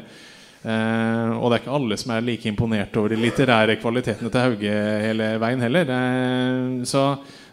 [0.64, 4.40] Eh, og det er ikke alle som er like imponert over de litterære kvalitetene til
[4.40, 4.72] Hauge
[5.04, 5.84] hele veien heller.
[5.92, 7.02] Eh, så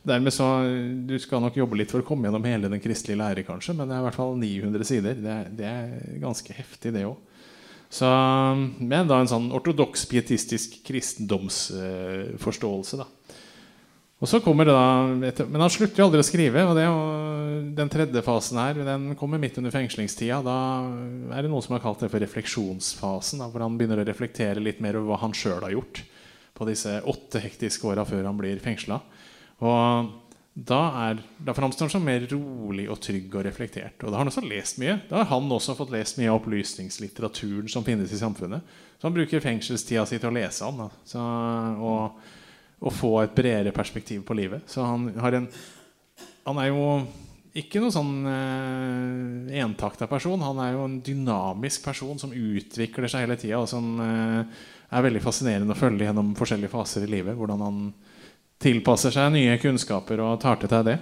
[0.01, 0.65] Dermed så,
[1.05, 3.85] Du skal nok jobbe litt for å komme gjennom hele den kristelige lære, kanskje, men
[3.85, 5.13] det er i hvert fall 900 sider.
[5.13, 7.17] Det, det er ganske heftig, det òg.
[8.79, 12.97] Men da en sånn ortodoks, pietistisk kristendomsforståelse.
[12.97, 13.05] da.
[14.21, 16.63] Og så kommer det da, Men han slutter jo aldri å skrive.
[16.69, 20.43] og det, og Den tredje fasen her den kommer midt under fengslingstida.
[20.45, 20.57] Da
[21.33, 23.41] er det noen som har kalt det for refleksjonsfasen.
[23.41, 26.03] Da, hvor han begynner å reflektere litt mer over hva han sjøl har gjort
[26.53, 28.99] på disse åtte hektiske åra før han blir fengsla.
[29.65, 30.11] Og
[30.53, 34.03] da, er, da framstår han som mer rolig og trygg og reflektert.
[34.03, 34.99] Og da har han også lest mye.
[35.09, 38.77] Da har han også fått lest mye av opplysningslitteraturen som finnes i samfunnet.
[38.99, 40.91] Så han bruker fengselstida si til å lese han.
[41.07, 41.23] Så,
[41.81, 42.21] og,
[42.81, 44.65] og, få et bredere perspektiv på livet.
[44.69, 45.47] Så han har en
[46.41, 47.05] Han er jo
[47.53, 50.41] ikke noen sånn eh, entakta person.
[50.41, 55.05] Han er jo en dynamisk person som utvikler seg hele tida, og som eh, er
[55.05, 57.37] veldig fascinerende å følge gjennom forskjellige faser i livet.
[57.37, 57.81] Hvordan han
[58.61, 60.97] tilpasser seg nye kunnskaper og tar til seg det.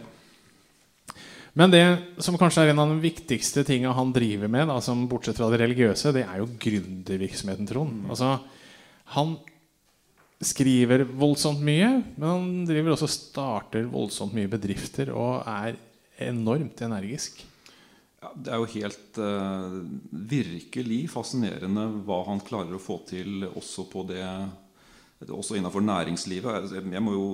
[1.59, 1.83] Men det
[2.23, 5.49] som kanskje er en av de viktigste tingene han driver med, da, som bortsett fra
[5.51, 8.05] det religiøse, det er jo gründervirksomheten, Trond.
[8.11, 8.35] Altså,
[9.15, 9.33] han
[10.39, 15.75] skriver voldsomt mye, men han driver også starter voldsomt mye bedrifter og er
[16.29, 17.43] enormt energisk.
[18.19, 19.75] Ja, det er jo helt uh,
[20.11, 24.23] virkelig fascinerende hva han klarer å få til også på det
[25.27, 26.71] også innenfor næringslivet.
[26.79, 27.27] Jeg må jo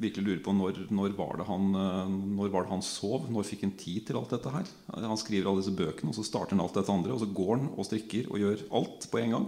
[0.00, 3.26] virkelig lure på når, når, var han, eh, når, var det han, sov?
[3.28, 4.70] Når fikk han tid til alt dette her?
[4.94, 7.12] Han skriver alle disse bøkene, og så starter han alt dette andre.
[7.12, 9.46] Og så går han og strikker og gjør alt på en gang.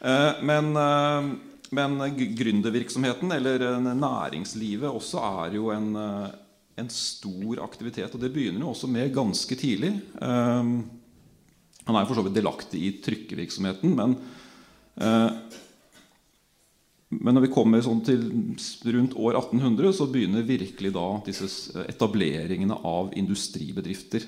[0.00, 1.30] Uh, men, eh,
[1.76, 1.98] men
[2.38, 8.10] gründervirksomheten, eller næringslivet, også er jo en, en, stor aktivitet.
[8.14, 9.92] Og det begynner jo også med ganske tidlig.
[10.18, 10.80] Han
[11.94, 14.18] er for så vidt delaktig i trykkevirksomheten, men
[17.10, 18.20] men når vi kommer sånn til
[18.94, 21.48] rundt år 1800, så begynner virkelig da disse
[21.90, 24.26] etableringene av industribedrifter.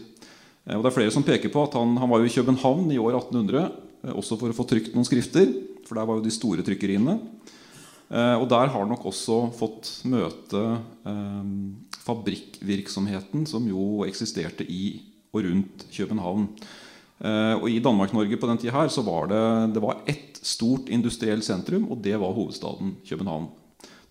[0.66, 2.90] Eh, og det er flere som peker på at Han, han var jo i København
[2.90, 5.46] i år 1800 eh, også for å få trykt noen skrifter.
[5.86, 7.18] For der var jo de store trykkeriene.
[8.12, 10.60] Eh, og der har nok også fått møte
[11.08, 11.46] eh,
[12.02, 14.98] fabrikkvirksomheten som jo eksisterte i
[15.32, 16.48] og rundt København.
[17.22, 19.42] Eh, og I Danmark-Norge på den tida her så var det,
[19.76, 23.48] det var ett stort industrielt sentrum, og det var hovedstaden København.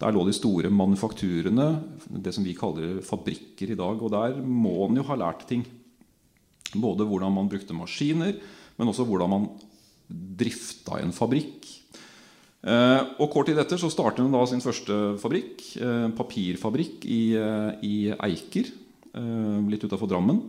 [0.01, 1.67] Der lå de store manufakturene,
[2.09, 4.01] det som vi kaller fabrikker i dag.
[4.01, 5.61] Og der må en jo ha lært ting.
[6.73, 8.33] Både hvordan man brukte maskiner,
[8.79, 9.45] men også hvordan man
[10.11, 11.69] drifta en fabrikk.
[12.61, 17.23] Eh, og Kort tid etter så startet hun da sin første fabrikk, en papirfabrikk i,
[17.87, 18.69] i Eiker,
[19.67, 20.39] litt utafor Drammen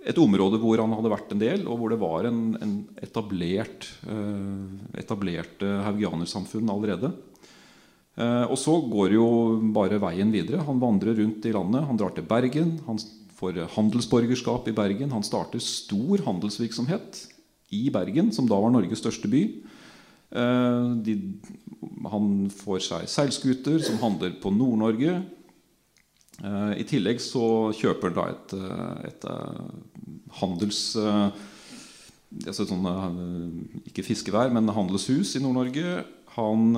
[0.00, 3.88] et område hvor han hadde vært en del, og hvor det var en, en etablert
[4.08, 7.12] eh, etablerte haugianersamfunn allerede.
[8.16, 9.26] Eh, og så går jo
[9.74, 10.64] bare veien videre.
[10.66, 11.84] Han vandrer rundt i landet.
[11.88, 12.78] Han drar til Bergen.
[12.86, 13.00] Han
[13.40, 15.12] får handelsborgerskap i Bergen.
[15.12, 17.26] Han starter stor handelsvirksomhet
[17.70, 19.44] i Bergen, som da var Norges største by.
[20.30, 21.16] Eh, de,
[22.12, 25.16] han får seg seilskuter som handler på Nord-Norge.
[26.40, 30.84] Eh, I tillegg så kjøper han da et, et, et, eh, handels...
[32.46, 32.86] Altså sånt,
[33.90, 36.04] ikke fiskevær, men handelshus i Nord-Norge.
[36.36, 36.68] Han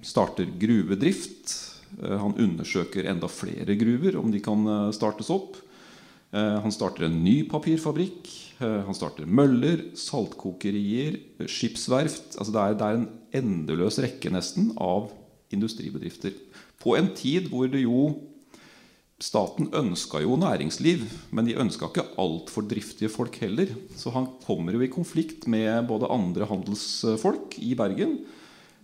[0.00, 1.52] starter gruvedrift.
[2.00, 4.64] Han undersøker enda flere gruver, om de kan
[4.96, 5.58] startes opp.
[6.32, 8.32] Han starter en ny papirfabrikk.
[8.58, 12.34] Han starter møller, saltkokerier, skipsverft.
[12.38, 15.12] Altså det, er, det er en endeløs rekke nesten av
[15.54, 16.34] industribedrifter.
[16.82, 18.08] På en tid hvor det jo
[19.18, 21.00] Staten ønska jo næringsliv,
[21.34, 23.72] men de ønska ikke altfor driftige folk heller.
[23.98, 28.20] Så han kommer jo i konflikt med både andre handelsfolk i Bergen.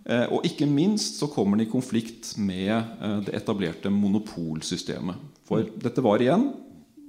[0.03, 5.23] Eh, og ikke minst så kommer han i konflikt med eh, det etablerte monopolsystemet.
[5.47, 6.49] For dette var igjen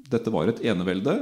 [0.06, 1.16] dette var et enevelde,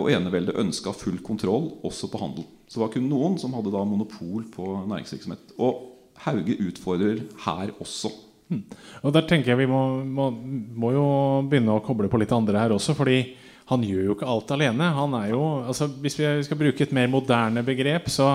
[0.00, 2.46] og eneveldet ønska full kontroll også på handel.
[2.64, 5.52] Så det var kun noen som hadde da monopol på næringsvirksomhet.
[5.60, 5.88] Og
[6.24, 8.08] Hauge utfordrer her også.
[8.48, 8.64] Hmm.
[9.02, 11.06] Og der tenker jeg Vi må, må, må, jo
[11.48, 12.96] begynne å koble på litt andre her også.
[12.96, 13.20] Fordi
[13.68, 14.88] han gjør jo ikke alt alene.
[14.96, 18.34] Han er jo, altså Hvis vi skal bruke et mer moderne begrep, så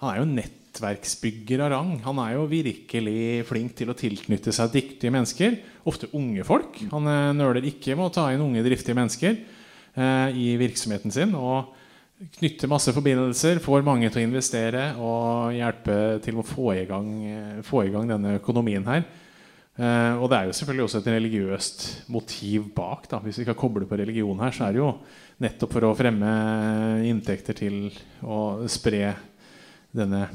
[0.00, 1.94] han er jo nettverksbygger av rang.
[2.04, 5.56] Han er jo virkelig flink til å tilknytte seg dyktige mennesker.
[5.88, 6.76] Ofte unge folk.
[6.92, 9.40] Han eh, nøler ikke med å ta inn unge, driftige mennesker
[9.96, 11.32] i virksomheten sin.
[11.34, 11.72] Og
[12.36, 17.08] knytter masse forbindelser, får mange til å investere og hjelpe til å få i gang,
[17.24, 19.04] eh, få i gang denne økonomien her.
[19.80, 23.06] Uh, og det er jo selvfølgelig også et religiøst motiv bak.
[23.08, 23.20] Da.
[23.24, 24.90] Hvis vi skal koble på religion her, så er det jo
[25.40, 26.32] nettopp for å fremme
[27.08, 27.86] inntekter til
[28.20, 29.14] å spre
[29.96, 30.26] denne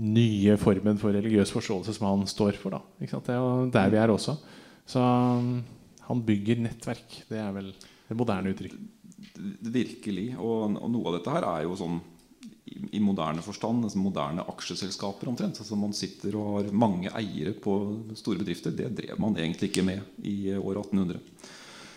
[0.00, 2.78] nye formen for religiøs forståelse som han står for.
[2.78, 2.80] Da.
[2.96, 4.38] Det er jo der vi er også.
[4.88, 5.58] Så um,
[6.08, 7.20] han bygger nettverk.
[7.28, 8.78] Det er vel det moderne uttrykk.
[9.34, 10.34] Virkelig.
[10.38, 11.98] Og, og noe av dette her er jo sånn
[12.64, 15.60] i, moderne forstand, altså moderne aksjeselskaper omtrent.
[15.60, 17.76] Altså man sitter og har mange eiere på
[18.18, 18.74] store bedrifter.
[18.74, 21.20] Det drev man egentlig ikke med i år 1800.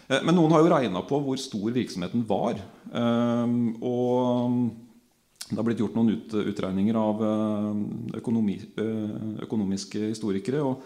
[0.07, 2.59] Eh, men noen har jo regna på hvor stor virksomheten var.
[2.91, 3.55] Eh,
[3.87, 4.59] og
[5.47, 6.15] det har blitt gjort noen
[6.51, 7.83] utregninger av eh,
[8.21, 8.57] økonomi,
[9.47, 10.63] økonomiske historikere.
[10.63, 10.81] og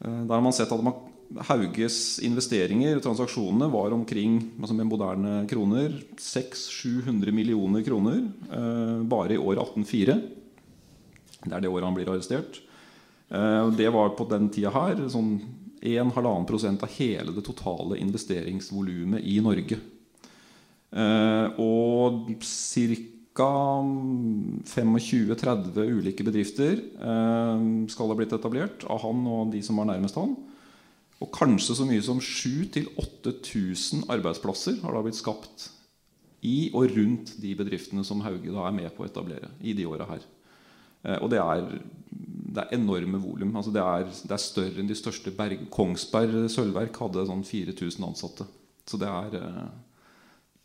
[0.00, 1.13] Der har man sett at man
[1.48, 8.20] Hauges investeringer, transaksjonene, var omkring altså med moderne kroner 600-700 millioner kroner
[8.52, 10.18] eh, bare i år 1804.
[11.44, 12.60] Det er det året han blir arrestert.
[13.28, 15.36] Eh, det var på den tida her sånn
[15.84, 19.80] 1,5 prosent av hele det totale investeringsvolumet i Norge.
[20.94, 23.50] Eh, og ca.
[24.70, 30.14] 25-30 ulike bedrifter eh, skal ha blitt etablert av han og de som var nærmest
[30.20, 30.36] han.
[31.24, 35.70] Og kanskje så mye som 7000-8000 arbeidsplasser har da blitt skapt
[36.44, 39.86] i og rundt de bedriftene som Hauge da er med på å etablere i de
[39.88, 40.26] åra her.
[41.04, 41.62] Eh, og det er,
[42.10, 43.54] det er enorme volum.
[43.56, 45.64] Altså det, er, det, er, større enn de største berg.
[45.72, 48.44] Kongsberg sølvverk hadde sånn 4000 ansatte.
[48.84, 49.64] Så det er, eh,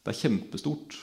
[0.04, 1.00] det er kjempestort.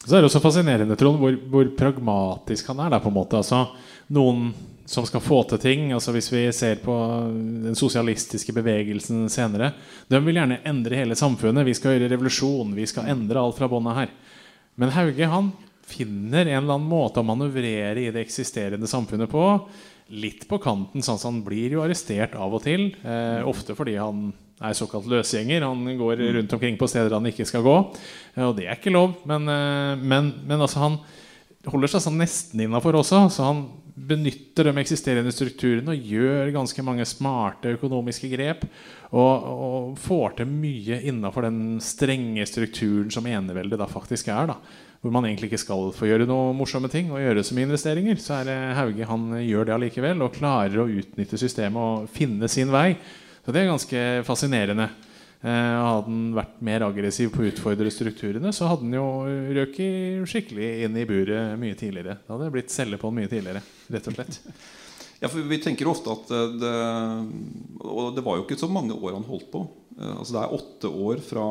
[0.00, 2.96] Så er det også fascinerende Trond, hvor, hvor pragmatisk han er.
[2.96, 3.38] Der, på en måte.
[3.38, 3.66] Altså,
[4.16, 4.50] noen
[4.90, 5.92] som skal få til ting.
[5.94, 6.94] Altså Hvis vi ser på
[7.62, 9.70] den sosialistiske bevegelsen senere
[10.10, 11.66] De vil gjerne endre hele samfunnet.
[11.68, 12.74] Vi skal gjøre revolusjon.
[12.74, 14.10] Vi skal endre alt fra bånda her.
[14.74, 15.52] Men Hauge han
[15.90, 19.44] finner en eller annen måte å manøvrere i det eksisterende samfunnet på.
[20.10, 22.90] Litt på kanten, sånn at han blir jo arrestert av og til.
[23.06, 25.66] Eh, ofte fordi han er såkalt løsgjenger.
[25.66, 27.76] Han går rundt omkring på steder han ikke skal gå.
[28.34, 29.20] Eh, og det er ikke lov.
[29.30, 30.98] Men, eh, men, men altså han
[31.70, 33.28] holder seg sånn nesten innafor også.
[33.30, 33.68] Så han
[34.08, 38.64] benytter de eksisterende strukturene og gjør ganske mange smarte økonomiske grep.
[39.10, 44.52] Og, og får til mye innafor den strenge strukturen som eneveldet da faktisk er.
[44.52, 44.56] da
[45.00, 48.20] Hvor man egentlig ikke skal få gjøre noe morsomme ting og gjøre så mye investeringer.
[48.22, 52.48] Så er det Hauge han gjør det allikevel og klarer å utnytte systemet og finne
[52.48, 52.94] sin vei.
[53.44, 54.90] Så det er ganske fascinerende.
[55.40, 59.06] Eh, hadde han vært mer aggressiv på å utfordre strukturene, så hadde han jo
[59.56, 62.18] røket skikkelig inn i buret mye tidligere.
[62.26, 64.40] Da hadde det blitt celle på mye tidligere, rett og slett.
[65.20, 66.74] Ja, for Vi tenker ofte at det,
[67.84, 69.66] Og det var jo ikke så mange år han holdt på.
[69.98, 71.46] Eh, altså Det er åtte år fra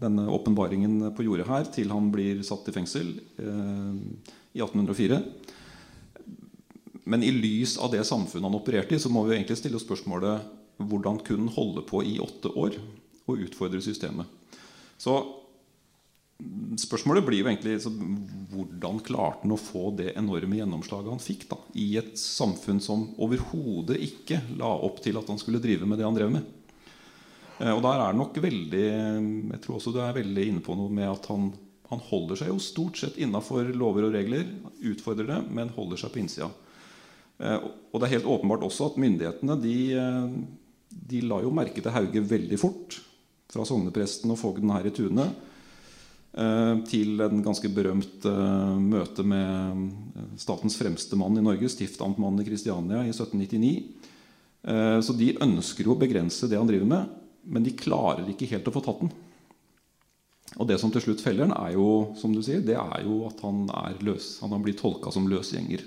[0.00, 3.92] denne åpenbaringen på jordet her til han blir satt i fengsel eh,
[4.56, 5.20] i 1804.
[7.08, 10.56] Men i lys av det samfunnet han opererte i, så må vi egentlig stille spørsmålet
[10.78, 12.76] hvordan kunne han holde på i åtte år?
[13.28, 14.26] Og utfordre systemet.
[14.98, 15.14] Så
[16.78, 17.90] spørsmålet blir jo egentlig så,
[18.52, 23.08] hvordan klarte han å få det enorme gjennomslaget han fikk da, i et samfunn som
[23.18, 26.46] overhodet ikke la opp til at han skulle drive med det han drev med.
[27.58, 30.76] Eh, og der er det nok veldig Jeg tror også du er veldig inne på
[30.78, 31.50] noe med at han,
[31.90, 34.46] han holder seg jo stort sett innafor lover og regler,
[34.92, 36.52] utfordrer det, men holder seg på innsida.
[37.42, 37.58] Eh,
[37.90, 40.38] og det er helt åpenbart også at myndighetene de, eh,
[41.10, 43.02] de la jo merke til Hauge veldig fort
[43.48, 49.86] fra sognepresten og fogden her i Tune eh, til en ganske berømt eh, møte med
[50.18, 53.78] eh, statens fremste mann i Norge, stiftamtmannen i Kristiania, i 1799.
[55.00, 57.12] Så de ønsker jo å begrense det han driver med,
[57.48, 59.12] men de klarer ikke helt å få tatt den.
[60.58, 63.20] Og det som til slutt feller han, er jo som du sier, det er jo
[63.30, 64.32] at han er løs.
[64.42, 65.86] Han har blitt tolka som løsgjenger.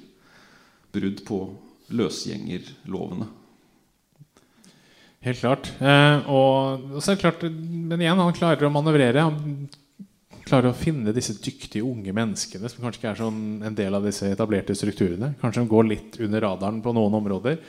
[0.95, 1.41] Brudd på
[1.93, 3.27] løsgjengerlovene.
[5.21, 5.69] Helt klart.
[5.77, 7.45] Eh, og, så er det klart.
[7.45, 9.27] Men igjen, han klarer å manøvrere.
[9.27, 9.69] Han
[10.47, 14.07] klarer å finne disse dyktige unge menneskene som kanskje ikke er sånn en del av
[14.07, 15.35] disse etablerte strukturene.
[15.41, 17.61] Kanskje de går litt under radaren på noen områder.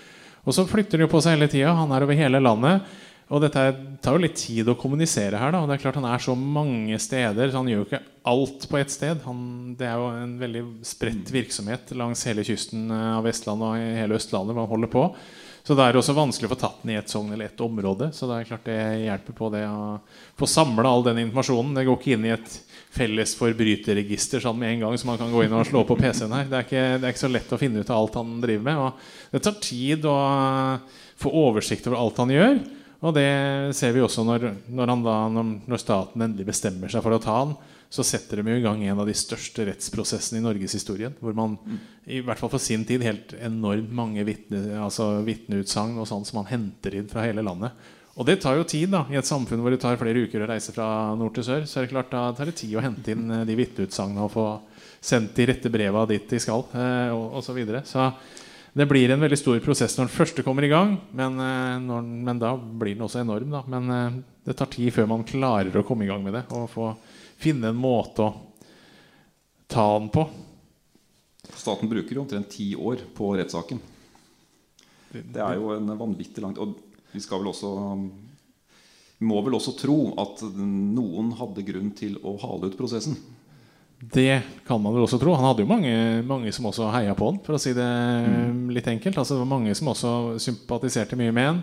[0.43, 1.77] Og så flytter han jo på seg hele tida.
[1.77, 2.89] Han er over hele landet.
[3.33, 3.61] Og dette
[4.05, 5.53] tar jo litt tid å kommunisere her.
[5.53, 5.61] Da.
[5.63, 8.67] Og det er klart Han er så mange steder, så han gjør jo ikke alt
[8.69, 9.23] på ett sted.
[9.29, 9.45] Han,
[9.79, 14.57] det er jo en veldig spredt virksomhet langs hele kysten av Vestlandet og hele Østlandet.
[14.57, 15.07] Man holder på
[15.63, 18.09] så det er også vanskelig å få tatt den i et sogn eller et område.
[18.17, 20.01] Så det er klart det hjelper på det å
[20.41, 21.77] få samla all den informasjonen.
[21.79, 22.57] Det går ikke inn i et
[22.93, 26.35] felles forbryterregister sånn med en gang, så man kan gå inn og slå på PC-en
[26.35, 26.49] her.
[26.51, 28.67] Det er, ikke, det er, ikke, så lett å finne ut av alt han driver
[28.67, 28.81] med.
[28.83, 30.17] Og det tar tid å
[31.23, 32.59] få oversikt over alt han gjør.
[33.03, 33.31] Og det
[33.79, 37.55] ser vi også når, når, da, når staten endelig bestemmer seg for å ta han
[37.93, 41.13] så setter de i gang en av de største rettsprosessene i norgeshistorien.
[41.21, 41.59] Hvor man
[42.09, 46.41] i hvert fall for sin tid helt enormt mange vitneutsagn altså vitneutsagn og sånt som
[46.41, 47.77] man henter inn fra hele landet.
[48.17, 50.49] Og det tar jo tid da, i et samfunn hvor det tar flere uker å
[50.49, 50.87] reise fra
[51.21, 51.69] nord til sør.
[51.69, 54.33] Så er det klart da tar det tid å hente inn eh, de vitneutsagnene og
[54.33, 54.47] få
[55.03, 56.65] sendt de rette breva dit de skal.
[56.73, 57.85] Eh, og, og så, videre.
[57.89, 58.11] så
[58.73, 60.99] det blir en veldig stor prosess når den første kommer i gang.
[61.13, 63.53] Men, eh, når, men da blir den også enorm.
[63.53, 63.65] Da.
[63.69, 66.47] Men det tar tid før man klarer å komme i gang med det.
[66.57, 66.95] Og få
[67.43, 68.33] finne en måte å
[69.67, 70.27] ta den på.
[71.53, 73.81] Staten bruker jo omtrent ti år på rettssaken.
[75.13, 76.79] Det er jo en vanvittig langt Og
[77.13, 77.73] vi skal vel også
[79.23, 83.15] må vel også tro at noen hadde grunn til å hale ut prosessen.
[84.03, 85.37] det kan man vel også tro.
[85.39, 85.95] Han hadde jo mange,
[86.27, 88.65] mange som også heia på han, for å si det mm.
[88.75, 89.15] litt enkelt.
[89.15, 91.61] Altså, det var mange som også sympatiserte mye med han.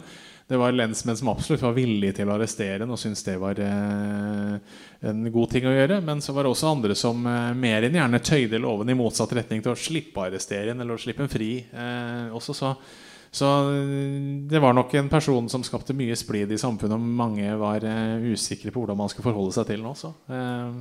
[0.50, 3.60] Det var lensmenn som absolutt var villige til å arrestere ham og syntes det var
[3.62, 6.00] eh, en god ting å gjøre.
[6.02, 9.36] Men så var det også andre som eh, mer enn gjerne tøyde loven i motsatt
[9.38, 11.52] retning til å slippe å arrestere ham eller å slippe ham fri.
[11.70, 12.74] Eh, også så
[13.32, 13.46] så
[14.50, 18.24] det var nok en person som skapte mye splid i samfunnet, og mange var uh,
[18.26, 20.10] usikre på hvordan man skulle forholde seg til den også.
[20.26, 20.80] Uh,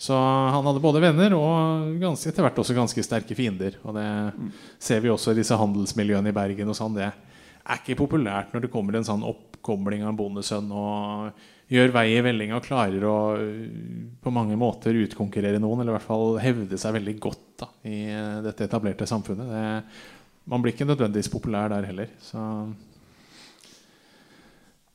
[0.00, 3.76] så han hadde både venner og ganske, etter hvert også ganske sterke fiender.
[3.84, 4.48] Og det mm.
[4.80, 6.72] ser vi også i disse handelsmiljøene i Bergen.
[6.72, 7.12] og sånn, Det
[7.62, 11.42] er ikke populært når det kommer en sånn oppkobling av en bondesønn og
[11.72, 13.16] gjør vei i vellinga og klarer å
[14.22, 18.00] på mange måter utkonkurrere noen, eller i hvert fall hevde seg veldig godt da, i
[18.44, 19.48] dette etablerte samfunnet.
[19.48, 19.66] Det,
[20.52, 22.10] man blir ikke nødvendigvis populær der heller.
[22.20, 22.42] Så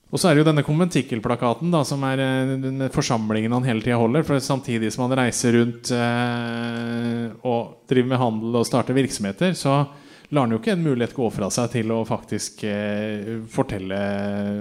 [0.08, 3.98] og så er det jo denne konventikkelplakaten som er eh, den forsamlingen han hele tida
[4.00, 4.24] holder.
[4.28, 9.82] For samtidig som han reiser rundt eh, og driver med handel og starter virksomheter, så
[10.30, 14.00] lar han jo ikke en mulighet gå fra seg til å faktisk eh, fortelle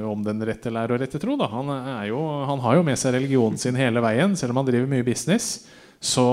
[0.07, 1.35] om den rette lære og rette tro.
[1.41, 1.49] Da.
[1.51, 1.73] Han,
[2.07, 5.07] jo, han har jo med seg religionen sin hele veien, selv om han driver mye
[5.07, 5.67] business.
[5.99, 6.27] Så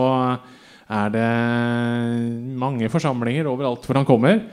[0.94, 1.32] er det
[2.60, 4.44] mange forsamlinger overalt hvor han kommer.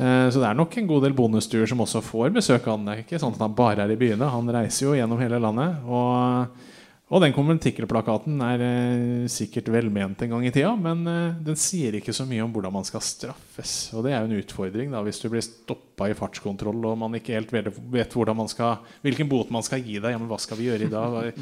[0.00, 2.86] Eh, så det er nok en god del bondestuer som også får besøk av han.
[2.86, 4.30] Det er ikke sånn at han bare er i byene.
[4.32, 5.82] Han reiser jo gjennom hele landet.
[5.90, 6.68] Og,
[7.10, 11.96] og den konventikkelplakaten er eh, sikkert velment en gang i tida, men eh, den sier
[11.98, 13.72] ikke så mye om hvordan man skal straffes.
[13.98, 17.18] Og det er jo en utfordring da, hvis du blir stoppa i fartskontroll og man
[17.18, 18.14] ikke helt vet,
[18.54, 20.14] skal, hvilken bot man skal gi deg.
[20.14, 21.34] Ja, men hva skal vi gjøre i dag?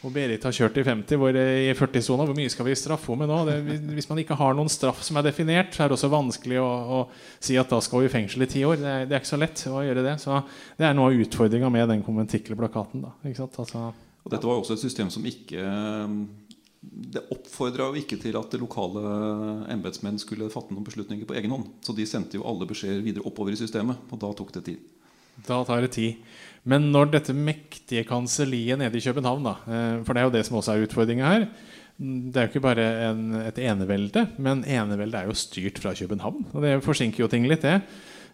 [0.00, 2.24] Og Berit har kjørt i 50 hvor, i 40-sona.
[2.24, 3.40] Hvor mye skal vi straffe henne med nå?
[3.44, 6.62] Det, hvis man ikke har noen straff som er definert, så er det også vanskelig
[6.64, 7.00] å, å
[7.36, 8.80] si at da skal vi i fengsel i ti år.
[8.80, 10.16] Det er, det er, ikke så lett å gjøre det.
[10.24, 10.40] Så
[10.80, 13.04] det er noe av utfordringa med den konventikkelplakaten.
[13.28, 13.90] Altså,
[14.30, 15.64] og dette var jo også et system som ikke
[17.10, 19.02] Det oppfordra jo ikke til at lokale
[19.74, 21.66] embetsmenn skulle fatte noen beslutninger på egen hånd.
[21.84, 24.86] Så de sendte jo alle beskjeder videre oppover i systemet, og da tok det tid.
[25.48, 26.22] Da tar det tid.
[26.68, 30.46] Men når dette mektige kanselliet nede i København da, eh, For det er jo det
[30.46, 31.48] som også er utfordringa her.
[31.98, 36.46] Det er jo ikke bare en, et enevelde, men eneveldet er jo styrt fra København.
[36.54, 37.82] Og det forsinker jo ting litt, det.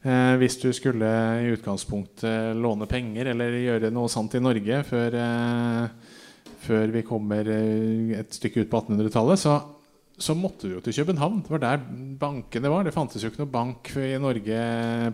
[0.03, 1.09] Eh, hvis du skulle
[1.43, 6.13] i utgangspunktet låne penger eller gjøre noe sant i Norge før, eh,
[6.67, 9.57] før vi kommer eh, et stykke ut på 1800-tallet, så,
[10.19, 11.41] så, måtte du jo til København.
[11.47, 11.87] Det var der
[12.21, 12.85] bankene var.
[12.87, 14.61] Det fantes jo ikke noe bank i Norge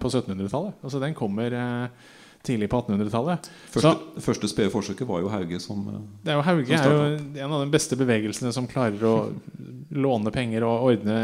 [0.02, 0.82] på 1700-tallet.
[0.82, 2.10] Altså Den kommer eh,
[2.42, 3.50] tidlig på 1800-tallet.
[3.70, 7.02] Første, første spede forsøket var jo Hauge som eh, det er jo Hauge er jo
[7.46, 9.16] en av de beste bevegelsene som klarer å
[9.92, 11.18] låne penger og ordne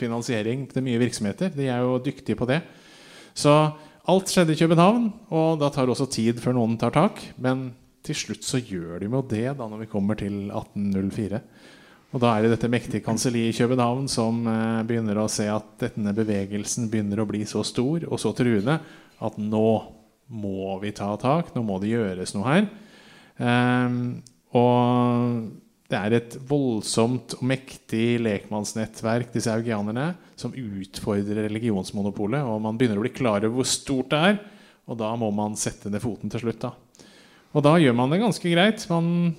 [0.00, 1.52] finansiering til mye virksomheter.
[1.54, 2.62] De er jo dyktige på det.
[3.34, 3.52] Så
[4.10, 7.20] alt skjedde i København, og da tar det også tid før noen tar tak.
[7.40, 7.70] Men
[8.02, 11.40] til slutt så gjør de jo det da når vi kommer til 1804.
[12.12, 15.70] Og da er det dette mektige kanselliet i København som eh, begynner å se at
[15.80, 18.76] denne bevegelsen begynner å bli så stor og så truende
[19.22, 19.68] at nå
[20.32, 21.54] må vi ta tak.
[21.54, 22.68] Nå må det gjøres noe her.
[23.40, 23.96] Eh,
[24.60, 25.40] og
[25.92, 32.42] det er et voldsomt og mektig lekmannsnettverk, disse augianerne, som utfordrer religionsmonopolet.
[32.48, 34.38] Og man begynner å bli klar over hvor stort det er.
[34.90, 36.64] Og da må man sette ned foten til slutt.
[36.64, 36.72] Da.
[37.52, 38.86] Og da gjør man det ganske greit.
[38.90, 39.34] Man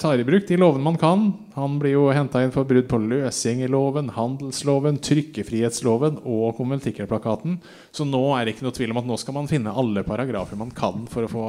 [0.00, 1.28] tar i bruk de lovene man kan.
[1.54, 7.60] Han blir jo henta inn for brudd på løsgjengerloven, handelsloven, trykkefrihetsloven og konventikkelplakaten.
[7.92, 10.58] Så nå er det ikke noe tvil om at nå skal man finne alle paragrafer
[10.58, 11.46] man kan for å få,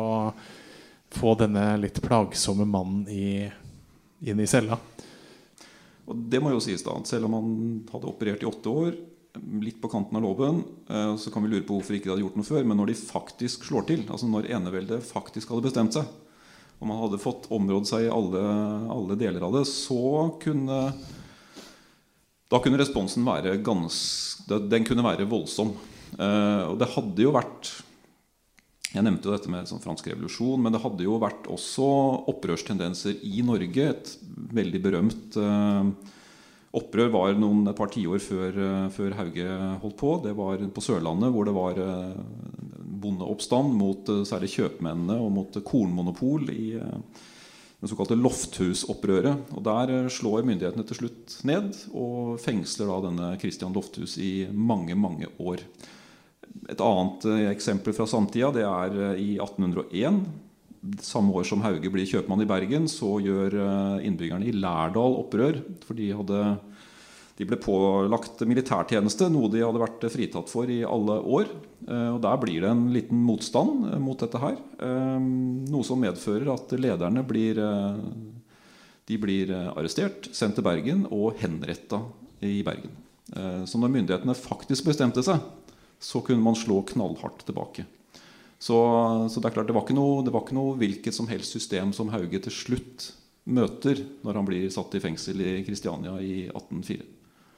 [1.15, 3.47] få denne litt plagsomme mannen i,
[4.23, 4.77] inn i cella.
[6.09, 7.51] Og det må jo sies da, at Selv om han
[7.93, 8.95] hadde operert i åtte år,
[9.63, 12.25] litt på kanten av loven, eh, så kan vi lure på hvorfor ikke de hadde
[12.25, 12.67] gjort noe før.
[12.67, 16.05] Men når de faktisk slår til, altså når eneveldet faktisk hadde bestemt seg,
[16.79, 18.43] og man hadde fått området seg i alle,
[18.91, 20.79] alle, deler av det, så kunne
[22.51, 25.71] Da kunne responsen være ganske Den kunne være voldsom.
[26.19, 27.71] Eh, og det hadde jo vært
[28.93, 31.85] Jeg nevnte jo dette med sånn fransk revolusjon, men det hadde jo vært også
[32.29, 33.87] opprørstendenser i Norge.
[33.89, 34.11] Et
[34.53, 36.11] veldig berømt eh,
[36.77, 39.47] opprør var noen, et par tiår før, eh, før Hauge
[39.81, 40.11] holdt på.
[40.27, 42.19] Det var på Sørlandet, hvor det var eh,
[43.03, 49.49] bondeoppstand mot særlig kjøpmennene og mot kornmonopol i det såkalte Lofthus-opprøret.
[49.57, 54.93] Og Der slår myndighetene til slutt ned og fengsler da denne Christian Lofthus i mange,
[54.93, 55.65] mange år.
[56.71, 60.21] Et annet eksempel fra samtida det er i 1801.
[61.03, 63.55] Samme år som Hauge blir kjøpmann i Bergen, så gjør
[64.03, 65.59] innbyggerne i Lærdal opprør.
[65.83, 66.43] For de hadde
[67.33, 71.47] de ble pålagt militærtjeneste, noe de hadde vært fritatt for i alle år.
[71.87, 74.59] Eh, og Der blir det en liten motstand eh, mot dette her.
[74.85, 75.17] Eh,
[75.73, 77.57] noe som medfører at lederne blir
[79.03, 81.99] De blir eh, arrestert, sendt til Bergen og henretta
[82.39, 82.93] i Bergen.
[83.35, 85.41] Eh, så når myndighetene faktisk bestemte seg,
[86.03, 87.87] så kunne man slå knallhardt tilbake.
[88.63, 88.77] Så,
[89.31, 91.91] så det er klart, det var, noe, det var, ikke noe, hvilket som helst system
[91.95, 93.09] som Hauge til slutt
[93.43, 97.03] møter når han blir satt i fengsel i Kristiania i 1804.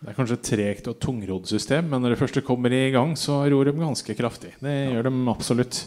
[0.05, 3.15] Det er kanskje et tregt og tungrodd system, men når det første kommer i gang,
[3.17, 4.51] så ror de ganske kraftig.
[4.61, 4.91] Det ja.
[4.95, 5.79] gjør de absolutt.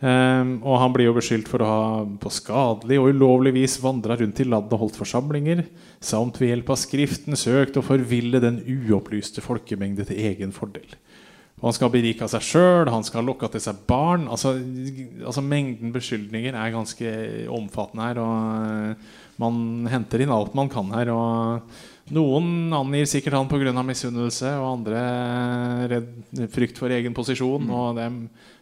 [0.00, 1.80] Um, og han blir jo beskyldt for å ha
[2.22, 5.66] på skadelig og ulovlig vis vandra rundt i landet og holdt forsamlinger,
[6.00, 10.88] samt ved hjelp av Skriften søkt å forville den uopplyste folkemengde til egen fordel.
[11.60, 14.24] Og han skal berike seg sjøl, han skal lokke til seg barn.
[14.32, 14.54] Altså,
[15.20, 17.10] altså, Mengden beskyldninger er ganske
[17.52, 18.20] omfattende her.
[18.24, 21.12] Og man henter inn alt man kan her.
[21.12, 23.74] Og noen angir sikkert han pga.
[23.84, 25.02] misunnelse, og andre
[25.92, 27.68] redd frykt for egen posisjon.
[27.68, 27.76] Mm.
[27.76, 28.08] Og det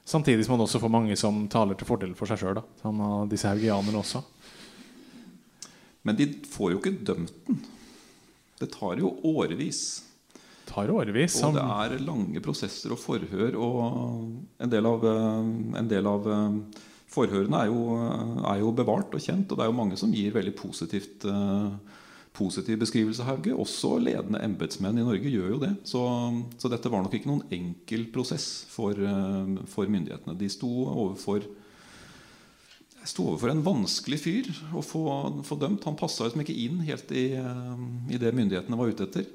[0.08, 2.62] Samtidig som man også får mange som taler til fordel for seg sjøl.
[2.80, 4.22] Som disse haugianerne også.
[6.08, 7.58] Men de får jo ikke dømt den.
[8.58, 10.07] Det tar jo årevis.
[10.78, 11.38] Tar årevis.
[11.46, 13.58] Og det er lange prosesser og forhør.
[13.58, 15.06] Og en del av,
[15.82, 16.28] en del av
[17.08, 17.98] forhørene er jo,
[18.46, 19.50] er jo, bevart og kjent.
[19.50, 21.26] Og det er jo mange som gir veldig positivt
[22.38, 23.54] positiv beskrivelse av Hauge.
[23.54, 25.72] Også ledende embetsmenn i Norge gjør jo det.
[25.88, 26.02] Så,
[26.60, 30.36] så, dette var nok ikke noen enkel prosess for, eh, for myndighetene.
[30.38, 31.46] De sto overfor,
[33.02, 35.04] sto overfor en vanskelig fyr å få,
[35.48, 35.86] få dømt.
[35.88, 39.28] Han passa liksom ikke inn helt i, eh, i det myndighetene var ute etter.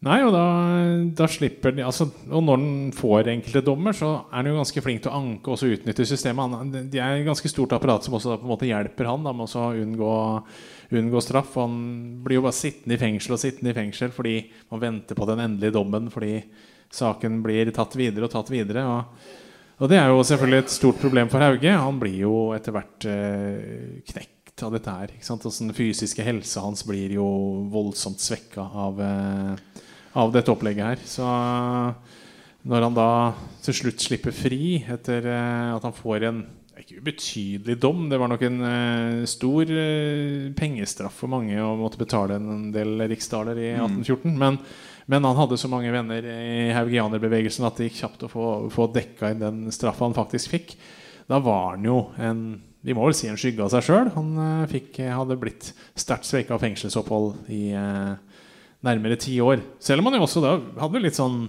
[0.00, 0.44] Nei, og da,
[1.12, 4.82] da slipper de altså, Og når han får enkelte dommer, så er han jo ganske
[4.84, 6.54] flink til å anke og utnytte systemet.
[6.56, 9.28] Han, de er et ganske stort apparat som også da, på en måte hjelper han
[9.28, 10.14] da, med å unngå,
[10.96, 11.52] unngå, straff.
[11.60, 11.74] Han
[12.24, 14.38] blir jo bare sittende i fengsel og sittende i fengsel fordi
[14.72, 16.32] man venter på den endelige dommen fordi
[16.90, 18.86] saken blir tatt videre og tatt videre.
[18.88, 19.28] Og,
[19.84, 21.76] og det er jo selvfølgelig et stort problem for Hauge.
[21.76, 25.12] Han blir jo etter hvert eh, knekt av dette her.
[25.20, 27.28] Den fysiske helsa hans blir jo
[27.68, 29.86] voldsomt svekka av eh,
[30.18, 31.04] av dette opplegget her.
[31.06, 31.26] Så
[32.68, 33.10] når han da
[33.64, 36.42] til slutt slipper fri etter uh, at han får en
[36.80, 42.00] ikke ubetydelig dom, det var nok en uh, stor uh, pengestraff for mange å måtte
[42.00, 44.24] betale en del riksdaler i 1814.
[44.24, 44.38] Mm.
[44.40, 44.58] Men,
[45.10, 48.88] men, han hadde så mange venner i haugianerbevegelsen at det gikk kjapt å få, få
[48.94, 50.74] dekka inn den straffa han faktisk fikk.
[51.30, 52.42] Da var han jo en
[52.80, 54.06] vi må vel si en skygge av seg sjøl.
[54.14, 54.30] Han
[54.70, 55.66] fikk, hadde blitt
[56.00, 58.14] sterkt svekka av fengselsopphold i uh,
[58.86, 59.62] nærmere ti år.
[59.82, 61.44] Selv om man jo også da hadde litt sånn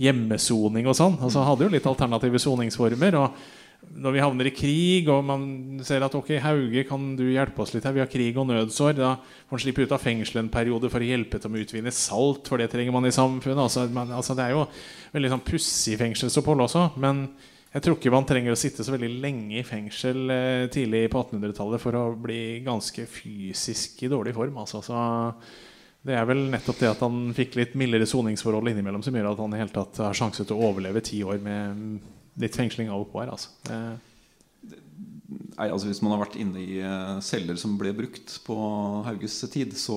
[0.00, 1.16] hjemmesoning og sånn.
[1.24, 3.16] Altså Hadde jo litt alternative soningsformer.
[3.20, 5.46] Og når vi havner i krig, og man
[5.86, 7.94] ser at ok, Hauge, kan du hjelpe oss litt her?
[7.96, 8.96] Vi har krig og nødsår.
[8.98, 11.66] Da får han slippe ut av fengselet en periode for å hjelpe til med å
[11.66, 13.62] utvinne salt, for det trenger man i samfunnet.
[13.66, 14.64] Altså, man, altså Det er jo
[15.16, 16.88] veldig sånn pussig fengselsopphold også.
[17.02, 17.28] Men
[17.76, 21.20] jeg tror ikke man trenger å sitte så veldig lenge i fengsel eh, tidlig på
[21.24, 24.60] 1800-tallet for å bli ganske fysisk i dårlig form.
[24.62, 24.80] Altså.
[24.84, 25.00] Så
[26.06, 29.40] det er vel nettopp det at han fikk litt mildere soningsforhold innimellom som gjør at
[29.42, 31.96] han i hele tatt har sjanse til å overleve ti år med
[32.42, 33.32] litt fengsling av her.
[33.32, 33.50] Altså.
[35.56, 38.56] Nei, altså Hvis man har vært inne i uh, celler som ble brukt på
[39.06, 39.96] Hauges tid, så,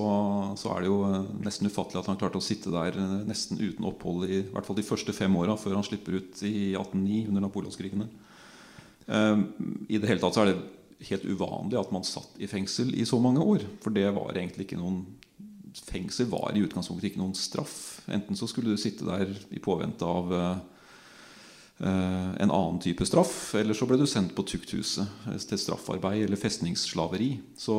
[0.58, 3.60] så er det jo uh, nesten ufattelig at han klarte å sitte der uh, nesten
[3.60, 6.72] uten opphold i, i hvert fall de første fem åra før han slipper ut i
[6.72, 8.10] 1809 under napoleonskrigene.
[9.10, 13.06] I det hele tatt så er det helt uvanlig at man satt i fengsel i
[13.08, 13.64] så mange år.
[13.82, 15.00] For det var egentlig ikke noen
[15.90, 18.00] fengsel var i utgangspunktet ikke noen straff.
[18.10, 20.60] Enten så skulle du sitte der i påvente av uh,
[21.80, 27.32] en annen type straff, eller så ble du sendt på tukthuset til straffarbeid eller festningsslaveri.
[27.56, 27.76] Så,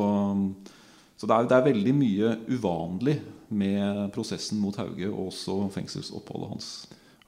[1.16, 3.20] så det, er, det, er, veldig mye uvanlig
[3.52, 6.72] med prosessen mot Hauge og også fengselsoppholdet hans.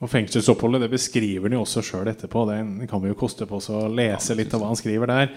[0.02, 2.42] Og Fengselsoppholdet det beskriver han jo også sjøl etterpå.
[2.50, 5.30] Det kan vi jo koste på oss å lese litt av hva han skriver der.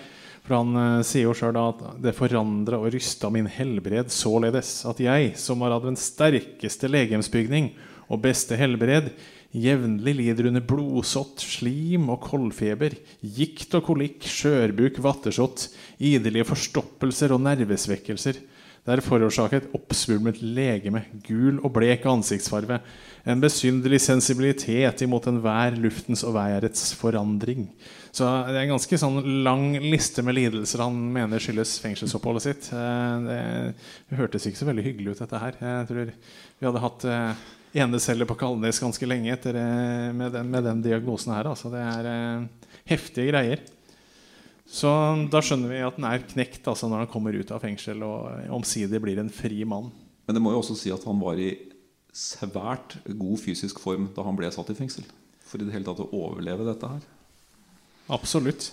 [0.47, 5.01] For han uh, sier jo sjøl at det forandra og rysta min helbred således at
[5.03, 7.73] jeg, som var av den sterkeste legemsbygning
[8.07, 9.11] og beste helbred,
[9.51, 15.67] jevnlig lider under blodsott, slim og koldfeber, gikt og kolikk, skjørbuk, vattersott,
[15.99, 18.39] idelige forstoppelser og nervesvekkelser.
[18.87, 22.77] Det er forårsaket oppsvulmet legeme, gul og blek ansiktsfarve,
[23.27, 27.65] en besynderlig sensibilitet imot enhver luftens og værets forandring.
[28.15, 32.71] Så det er en ganske sånn lang liste med lidelser han mener skyldes fengselsoppholdet sitt.
[32.71, 35.59] Eh, det hørtes ikke så veldig hyggelig ut, dette her.
[35.59, 37.45] Jeg tror vi hadde hatt eh,
[37.83, 41.51] eneceller på Kalnes ganske lenge etter, eh, med, den, med den diagnosen her.
[41.51, 42.47] Altså, det er
[42.87, 43.67] heftige greier.
[44.67, 44.89] Så
[45.31, 48.51] da skjønner vi at den er knekt altså, når han kommer ut av fengsel og
[48.57, 49.89] omsider blir en fri mann.
[50.27, 51.53] Men det må jo også si at han var i
[52.17, 55.05] svært god fysisk form da han ble satt i fengsel.
[55.47, 57.05] For i det hele tatt å overleve dette her.
[58.11, 58.71] Absolutt.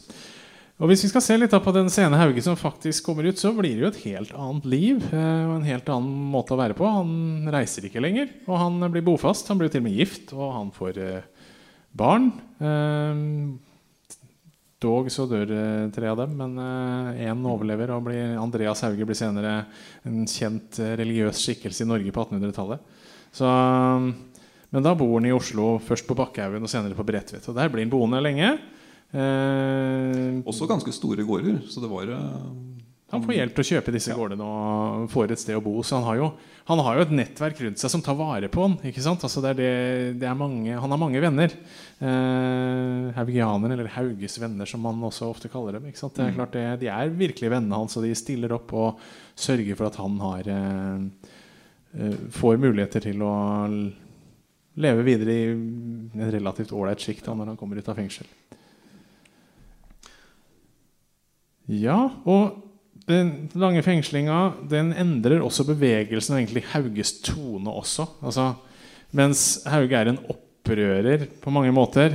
[0.83, 3.53] Og Hvis vi skal se litt på den sene Hauge som faktisk kommer ut, så
[3.55, 6.75] blir det jo et helt annet liv eh, og en helt annen måte å være
[6.75, 6.89] på.
[6.91, 9.47] Han reiser ikke lenger, og han blir bofast.
[9.53, 11.47] Han blir til og med gift, og han får eh,
[11.95, 12.33] barn.
[14.85, 16.59] Dog så dør eh, tre av dem, men
[17.16, 17.95] én eh, overlever.
[17.97, 19.57] og blir, Andreas Hauge blir senere
[20.05, 22.93] en kjent eh, religiøs skikkelse i Norge på 1800-tallet.
[24.74, 27.47] Men da bor han i Oslo, først på Bakkehaugen og senere på Bredtvet.
[27.51, 28.55] Og der blir han boende lenge.
[29.14, 31.61] Eh, Også ganske store gårder.
[31.70, 32.11] Så det var
[33.15, 34.17] Han får hjelp til å kjøpe disse ja.
[34.19, 35.75] gårdene og får et sted å bo.
[35.87, 36.29] Så han har, jo,
[36.71, 38.77] han har jo et nettverk rundt seg som tar vare på han.
[38.91, 39.25] Ikke sant?
[39.27, 39.71] Altså det er det,
[40.23, 41.55] det er mange, han har mange venner.
[41.99, 45.89] Eh, Haugianer, eller Hauges venner, som man også ofte kaller dem.
[45.91, 46.17] Ikke sant?
[46.19, 46.39] Det er mm.
[46.41, 49.03] klart det, De er virkelig vennene hans, og de stiller opp og
[49.39, 51.33] sørger for at han har eh,
[51.95, 53.35] eh får muligheter til å
[54.75, 58.27] leve videre i en relativt ålreit sjikt når han kommer ut av fengsel.
[61.71, 62.74] Ja, og
[63.11, 64.39] den lange fengslinga
[64.71, 68.07] den endrer også bevegelsen og egentlig Hauges tone også.
[68.25, 68.53] Altså,
[69.15, 72.15] mens Hauge er en opprører på mange måter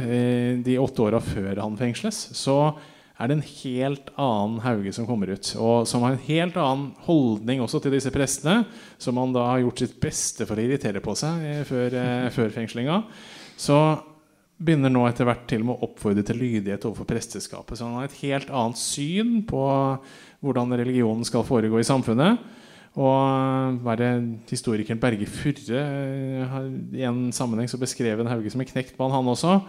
[0.65, 2.73] de åtte åra før han fengsles, så
[3.19, 5.51] er det en helt annen Hauge som kommer ut.
[5.59, 8.63] Og som har en helt annen holdning også til disse prestene,
[9.01, 12.29] som han da har gjort sitt beste for å irritere på seg eh, før, eh,
[12.35, 13.01] før fengslinga.
[13.59, 13.75] Så
[14.59, 17.79] begynner nå etter hvert til med å oppfordre til lydighet overfor presteskapet.
[17.79, 19.63] Så han har et helt annet syn på
[20.43, 22.39] hvordan religionen skal foregå i samfunnet.
[22.97, 24.07] Og bare
[24.49, 25.81] historikeren Berge Furre
[26.49, 26.65] har
[26.95, 29.59] i en sammenheng så beskrev en Hauge som en knekt mann, han også.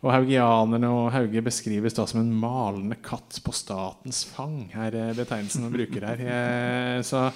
[0.00, 4.64] Og haugianerne og Hauge beskrives da som en malende katt på statens fang.
[4.72, 6.24] er betegnelsen han bruker her.
[6.24, 7.26] Eh, så,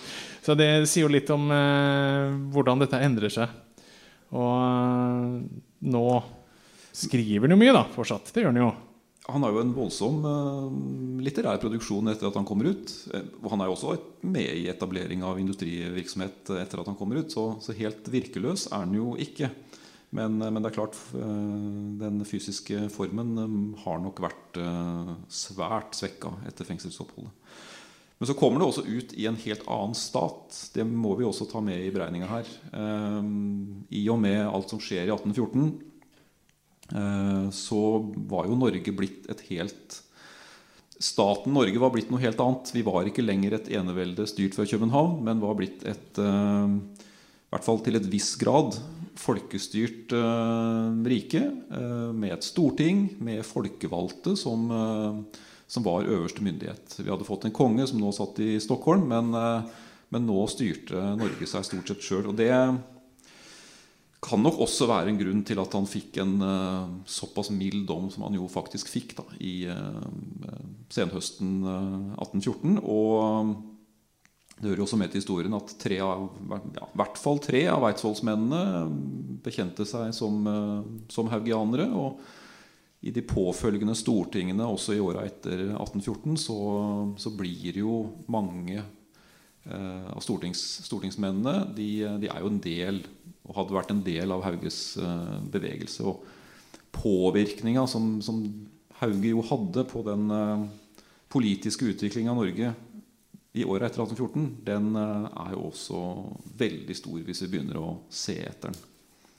[0.40, 3.52] så, det sier jo litt om eh, hvordan dette endrer seg.
[4.32, 5.38] Og eh,
[5.92, 6.06] nå
[6.94, 8.32] skriver han jo mye, da, fortsatt.
[8.32, 8.72] Det gjør han jo.
[9.32, 10.72] Han har jo en voldsom uh,
[11.24, 12.90] litterær produksjon etter at han kommer ut.
[13.14, 13.94] Eh, og han er jo også
[14.28, 17.32] med i etablering av industrivirksomhet etter at han kommer ut.
[17.32, 19.48] Så, så helt virkeløs er han jo ikke.
[20.14, 23.32] Men, men det er klart, den fysiske formen
[23.82, 24.60] har nok vært
[25.26, 27.32] svært svekka etter fengselsoppholdet.
[28.20, 30.54] Men så kommer det også ut i en helt annen stat.
[30.76, 32.52] Det må vi også ta med i beregninga her.
[33.90, 35.93] I og med alt som skjer i 1814 Eh,
[36.84, 37.78] så
[38.28, 40.02] var jo Norge blitt et helt
[41.04, 42.70] Staten Norge var blitt noe helt annet.
[42.74, 47.54] Vi var ikke lenger et enevelde styrt fra København, men var blitt et eh, I
[47.54, 48.76] hvert fall til et viss grad
[49.18, 51.42] folkestyrt eh, rike
[52.14, 54.66] med et storting, med folkevalgte som,
[55.66, 56.96] som var øverste myndighet.
[57.00, 59.30] Vi hadde fått en konge som nå satt i Stockholm, men,
[60.14, 62.28] men nå styrte Norge seg stort sett sjøl.
[62.30, 62.50] Og det
[64.24, 68.08] kan nok også være en grunn til at han fikk en uh, såpass mild dom
[68.12, 70.00] som han jo faktisk fikk da, i uh,
[70.92, 72.78] senhøsten uh, 1814.
[72.80, 73.52] Og
[74.54, 76.24] det hører jo også med til historien at av,
[76.78, 78.62] ja, i hvert fall tre av eidsvollsmennene
[79.44, 80.46] bekjente seg som,
[81.12, 81.90] som haugianere.
[81.90, 82.22] Og
[83.04, 86.58] i de påfølgende stortingene, også i åra etter 1814, så,
[87.20, 87.98] så, blir jo
[88.32, 88.78] mange
[89.64, 91.90] av stortings, stortingsmennene de,
[92.22, 93.02] de er jo en del
[93.44, 96.06] og hadde vært en del av Hauges uh, bevegelse.
[96.08, 96.24] Og
[96.94, 98.40] påvirkninga som, som,
[99.00, 100.64] Hauge jo hadde på den uh,
[101.32, 102.72] politiske utviklinga av Norge
[103.54, 106.00] i året etter 1814, den uh, er jo også
[106.58, 108.82] veldig stor hvis vi begynner å se etter den.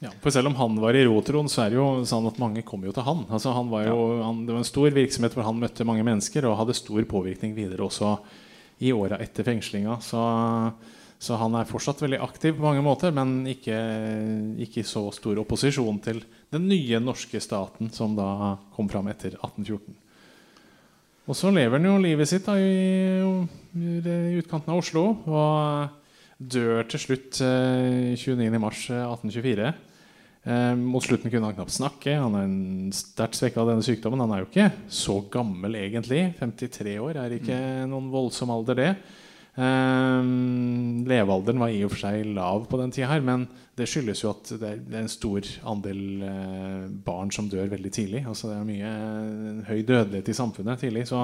[0.03, 2.61] Ja, for Selv om han var i Rotron, så er det jo sånn at mange
[2.67, 3.23] kom jo til han.
[3.31, 6.45] Altså, han, var jo, han det var en stor virksomhet hvor han møtte mange mennesker
[6.45, 8.17] og hadde stor påvirkning videre også
[8.83, 9.95] i åra etter fengslinga.
[10.03, 10.19] Så
[11.19, 13.75] så han er fortsatt veldig aktiv på mange måter, men ikke,
[14.65, 16.21] ikke så stor opposisjon til
[16.53, 19.95] den nye norske staten som da kom fram etter 1814.
[21.25, 23.15] Og så lever han jo livet sitt da, i,
[23.81, 26.03] i, utkanten av Oslo og
[26.37, 29.71] dør til slutt eh, 29.3.1824.
[30.45, 32.13] Eh, mot slutten kunne han knapt snakke.
[32.21, 32.51] Han er
[32.93, 34.21] sterkt svekka av denne sykdommen.
[34.21, 36.27] Han er jo ikke så gammel egentlig.
[36.37, 37.57] 53 år er ikke
[37.89, 38.91] noen voldsom alder, det.
[39.55, 43.45] Um, levealderen var i og for seg lav på den tida, her, men
[43.79, 48.25] det skyldes jo at det er, en stor andel uh, barn som dør veldig tidlig.
[48.27, 51.05] Altså Det er mye uh, høy dødelighet i samfunnet tidlig.
[51.07, 51.23] Så,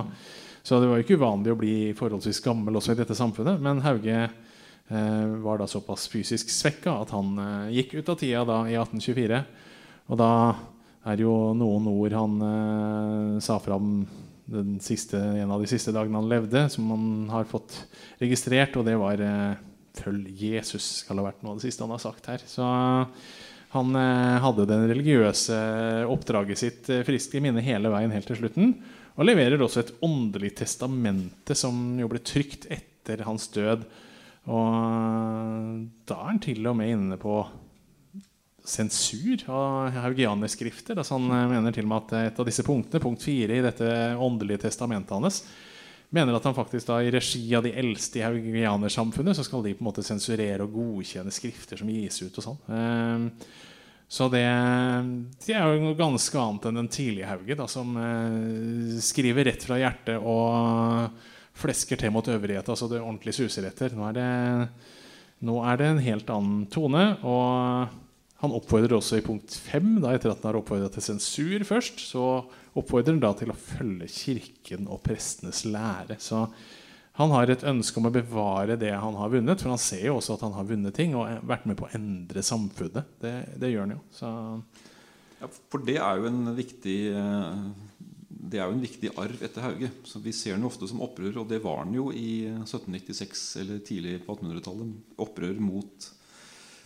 [0.64, 3.60] så, det var jo ikke uvanlig å bli forholdsvis gammel også i dette samfunnet.
[3.60, 7.36] Men Hauge uh, var da såpass fysisk svekka at han
[7.76, 9.44] gikk ut av tida da i 1824.
[10.08, 10.34] Og da
[11.12, 14.04] er jo noen ord han sa fram
[14.84, 17.78] siste, en av de siste dagene han levde, som han har fått
[18.22, 18.76] registrert.
[18.80, 19.60] Og det var eh,
[19.92, 22.44] 'Følg Jesus', skal ha vært noe av det siste han har sagt her.
[22.48, 22.64] Så
[23.72, 25.58] han eh, hadde den religiøse
[26.12, 28.76] oppdraget sitt eh, friskt i minne hele veien helt til slutten.
[29.16, 33.84] Og leverer også et åndelig testamente som jo ble trykt etter hans død.
[34.50, 37.44] Og da er han til og med inne på
[38.64, 41.00] sensur av haugianerskrifter.
[41.00, 43.90] Altså han mener til og med at et av disse punktene, punkt fire i dette
[44.22, 45.42] åndelige testamentet hans,
[46.12, 49.74] mener at han faktisk da i regi av de eldste i haugianersamfunnet så skal de
[49.78, 52.38] på en måte sensurere og godkjenne skrifter som gis ut.
[52.38, 52.60] og sånn.
[52.76, 53.28] Ehm,
[54.12, 54.44] så det,
[55.46, 59.80] det, er jo ganske annet enn den tidlige Hauge, da, som eh, skriver rett fra
[59.80, 61.16] hjertet og
[61.62, 62.68] flesker til mot øvrighet.
[62.68, 63.96] Altså det ordentlig suser etter.
[63.96, 64.30] Nå er det,
[65.48, 67.06] nå er det en helt annen tone.
[67.24, 68.11] og
[68.42, 72.02] han oppfordrer også i punkt 5, da, etter at han har oppfordret til sensur først,
[72.02, 72.26] så
[72.78, 76.18] oppfordrer han da til å følge Kirken og prestenes lære.
[76.22, 76.48] Så
[77.20, 80.18] han har et ønske om å bevare det han har vunnet, for han ser jo
[80.18, 83.14] også at han har vunnet ting og vært med på å endre samfunnet.
[83.22, 84.02] Det, det gjør han jo.
[84.16, 84.32] Så.
[85.42, 87.66] Ja, for det er jo en viktig eh,
[88.42, 89.92] det er jo en viktig arv etter Hauge.
[90.08, 93.84] Så Vi ser den ofte som opprør, og det var den jo i 1796 eller
[93.86, 94.96] tidlig på 1800-tallet.
[95.22, 96.08] Opprør mot,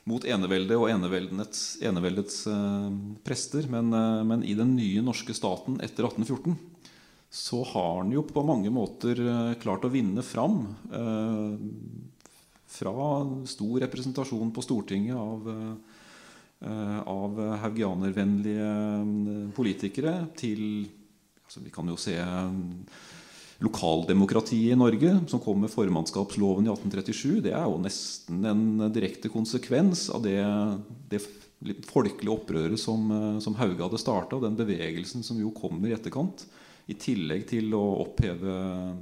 [0.05, 2.89] mot eneveldet og eneveldets, eh,
[3.25, 3.67] prester.
[3.69, 6.57] Men, eh, men, i den nye norske staten etter 1814
[7.35, 10.61] så har han jo på mange måter eh, klart å vinne fram.
[10.87, 11.57] Eh,
[12.75, 12.93] fra
[13.47, 18.71] stor representasjon på Stortinget av, eh, av haugianervennlige
[19.55, 20.87] politikere til
[21.45, 22.15] altså Vi kan jo se
[23.63, 27.41] lokaldemokratiet i Norge, som kom med formannskapsloven i 1837.
[27.45, 30.41] Det er jo nesten en direkte konsekvens av det,
[31.11, 31.21] det
[31.87, 33.07] folkelige opprøret som,
[33.41, 36.45] som Hauge hadde starta, den bevegelsen som jo kommer i etterkant.
[36.85, 38.55] I tillegg til å oppheve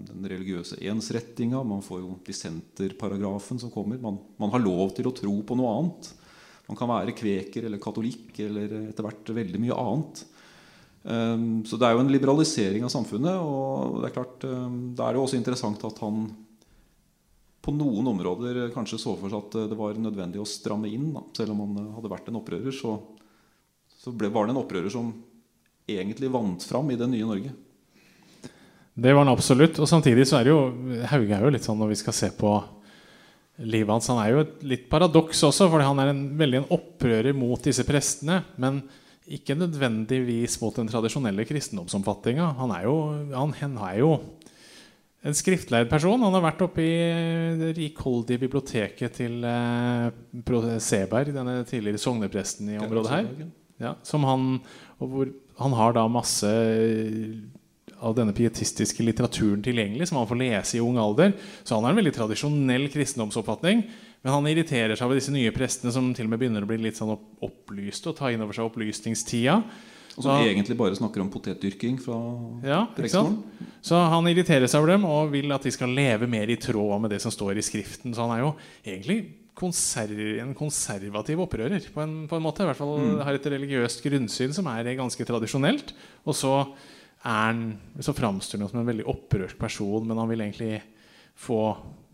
[0.08, 1.66] den religiøse ensrettinga.
[1.68, 4.00] Man får jo dissenterparagrafen som kommer.
[4.00, 6.14] Man, man, har lov til å tro på noe annet.
[6.70, 10.24] Man kan være kveker eller katolikk eller etter hvert veldig mye annet.
[11.04, 13.36] Um, så det er jo en liberalisering av samfunnet.
[13.44, 16.26] Og det er klart, um, da er det også interessant at han
[17.64, 21.14] på noen områder kanskje så for seg at det var nødvendig å stramme inn.
[21.16, 21.24] Da.
[21.38, 22.98] Selv om han hadde vært en opprører, så,
[24.02, 25.14] så ble, var det en opprører som
[25.88, 27.54] egentlig vant fram i det nye Norge.
[28.94, 29.80] Det var han absolutt.
[29.80, 30.62] Og samtidig så er det jo
[31.10, 32.52] Hauge er jo litt sånn når vi skal se på
[33.64, 36.72] livet hans Han er jo et litt paradoks også, for han er en, veldig en
[36.74, 38.42] opprører mot disse prestene.
[38.62, 38.82] Men
[39.28, 42.50] ikke nødvendigvis mot den tradisjonelle kristendomsoppfatninga.
[42.60, 42.96] Han, er jo,
[43.32, 44.10] han, han er jo
[45.24, 46.22] en skriftleid person.
[46.26, 46.96] Han har vært oppe i
[47.60, 53.30] det rikholdige biblioteket til eh, Seberg, denne tidligere sognepresten i området her.
[53.82, 54.58] Ja, som han,
[55.00, 56.52] hvor han har da masse
[58.04, 61.32] av denne pietistiske litteraturen tilgjengelig, som han får lese i ung alder.
[61.64, 63.86] Så han har en veldig tradisjonell kristendomsoppfatning.
[64.24, 66.80] Men han irriterer seg over disse nye prestene som til og med begynner å bli
[66.86, 69.58] litt sånn opplyste og ta inn over seg opplysningstida.
[70.14, 72.16] Og som egentlig bare snakker om potetdyrking fra
[72.64, 73.40] ja, rektoren.
[73.84, 77.02] Så han irriterer seg over dem og vil at de skal leve mer i tråd
[77.02, 78.14] med det som står i Skriften.
[78.14, 78.52] Så han er jo
[78.86, 79.18] egentlig
[79.58, 82.64] konserv, en konservativ opprører på en, på en måte.
[82.64, 83.24] I hvert fall mm.
[83.26, 85.96] har et religiøst grunnsyn som er ganske tradisjonelt.
[86.24, 87.66] Og så er han,
[88.04, 90.76] så framstår han som en veldig opprørt person, men han vil egentlig
[91.34, 91.62] få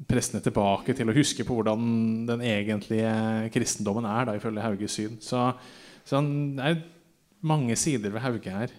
[0.09, 1.81] prestene tilbake til å huske på hvordan
[2.29, 5.17] den egentlige kristendommen er, da, ifølge Hauges syn.
[5.23, 5.49] Så,
[6.07, 6.79] så det er
[7.45, 8.71] mange sider ved Hauge her.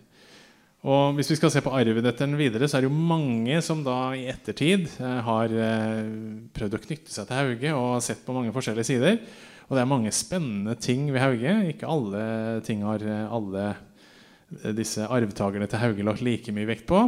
[0.81, 3.59] Og Hvis vi skal se på arven etter den videre, så er det jo mange
[3.65, 6.07] som da i ettertid eh, har eh,
[6.57, 9.19] prøvd å knytte seg til Hauge og sett på mange forskjellige sider.
[9.69, 11.53] Og det er mange spennende ting ved Hauge.
[11.75, 12.25] Ikke alle
[12.65, 13.67] ting har eh, alle
[14.75, 17.05] disse arvtakerne til Hauge lagt like mye vekt på.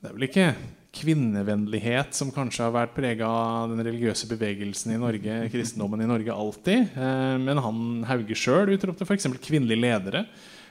[0.00, 0.48] Det er vel ikke
[0.94, 6.34] kvinnevennlighet som kanskje har vært prega av den religiøse bevegelsen i Norge, kristendommen i Norge
[6.34, 6.96] alltid.
[7.44, 9.28] Men han Hauge sjøl utropte f.eks.
[9.44, 10.24] kvinnelige ledere.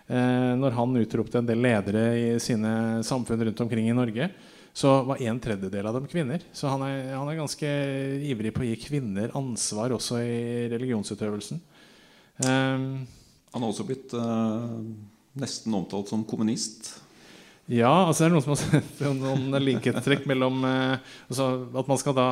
[0.09, 4.29] Eh, når han utropte en del ledere i sine samfunn rundt omkring i Norge,
[4.73, 6.41] så var en tredjedel av dem kvinner.
[6.51, 7.69] Så han er, han er ganske
[8.25, 11.61] ivrig på å gi kvinner ansvar også i religionsutøvelsen.
[12.41, 12.89] Um,
[13.53, 14.13] han har også blitt
[15.37, 16.93] nesten omtalt som kommunist.
[17.69, 20.95] Ja, altså det er noen som har sett noen likhetstrekk mellom uh,
[21.29, 22.29] altså At man skal da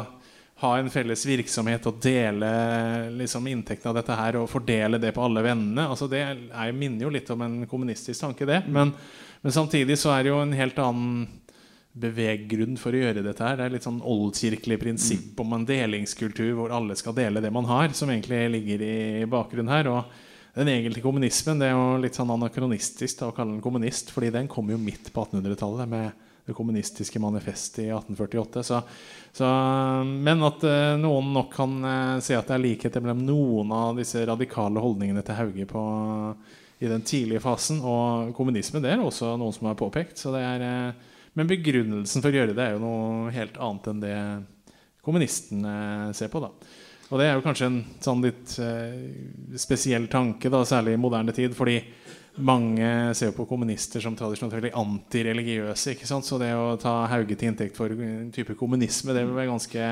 [0.57, 2.47] ha en felles virksomhet og dele
[3.19, 5.83] liksom, inntektene av dette her og fordele det på alle vennene.
[5.85, 8.63] Altså, det er, minner jo litt om en kommunistisk tanke, det.
[8.65, 8.89] Men,
[9.43, 11.27] men, samtidig så er det jo en helt annen
[11.97, 13.59] beveggrunn for å gjøre dette her.
[13.59, 17.69] Det er litt sånn oldkirkelig prinsipp om en delingskultur hvor alle skal dele det man
[17.69, 19.91] har, som egentlig ligger i bakgrunnen her.
[19.93, 20.26] Og
[20.57, 24.31] den egentlige kommunismen det er jo litt sånn anakronistisk da, å kalle den kommunist, fordi
[24.33, 28.63] den kom jo midt på 1800-tallet med det kommunistiske manifestet i 1848.
[28.63, 28.79] Så,
[29.35, 29.49] så,
[30.07, 33.99] men at uh, noen nok kan uh, si at det er likheter mellom noen av
[33.99, 35.83] disse radikale holdningene til Hauge på,
[36.79, 40.23] i den tidlige fasen og kommunismen, det er også noen som har påpekt.
[40.31, 44.17] Er, uh, Men begrunnelsen for å gjøre det er jo noe helt annet enn det
[45.05, 46.41] kommunistene ser på.
[46.41, 46.49] da.
[47.07, 51.35] Og det er jo kanskje en sånn litt eh, spesiell tanke, da, særlig i moderne
[51.35, 51.55] tid.
[51.55, 51.79] fordi
[52.37, 55.95] mange ser jo på kommunister som tradisjonelt veldig antireligiøse.
[55.95, 56.25] ikke sant?
[56.27, 59.87] Så det å ta Hauge til inntekt for en type kommunisme det vil være ganske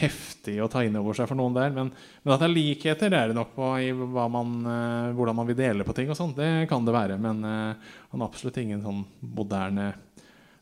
[0.00, 1.70] heftig å ta inn over seg for noen der.
[1.76, 1.92] Men,
[2.24, 5.50] men at det er likheter, det er det nok på i man, uh, hvordan man
[5.52, 6.10] vil dele på ting.
[6.10, 7.20] og sånt, Det kan det være.
[7.22, 9.92] Men eh, han er absolutt ingen sånn moderne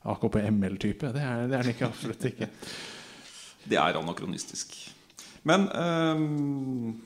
[0.08, 1.14] AKP-ML-type.
[1.14, 2.52] Det, det, er han ikke absolutt ikke.
[3.68, 4.76] Det er anakronistisk.
[5.46, 6.96] Men um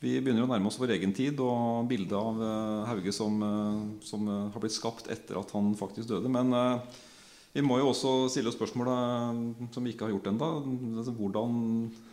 [0.00, 4.00] vi begynner å nærme oss vår egen tid og bildet av uh, Hauge som, uh,
[4.00, 6.30] som har blitt skapt etter at han faktisk døde.
[6.32, 6.54] Men
[7.52, 10.48] vi må jo også stille spørsmålet som vi ikke har gjort ennå.
[11.02, 11.60] Altså, hvordan,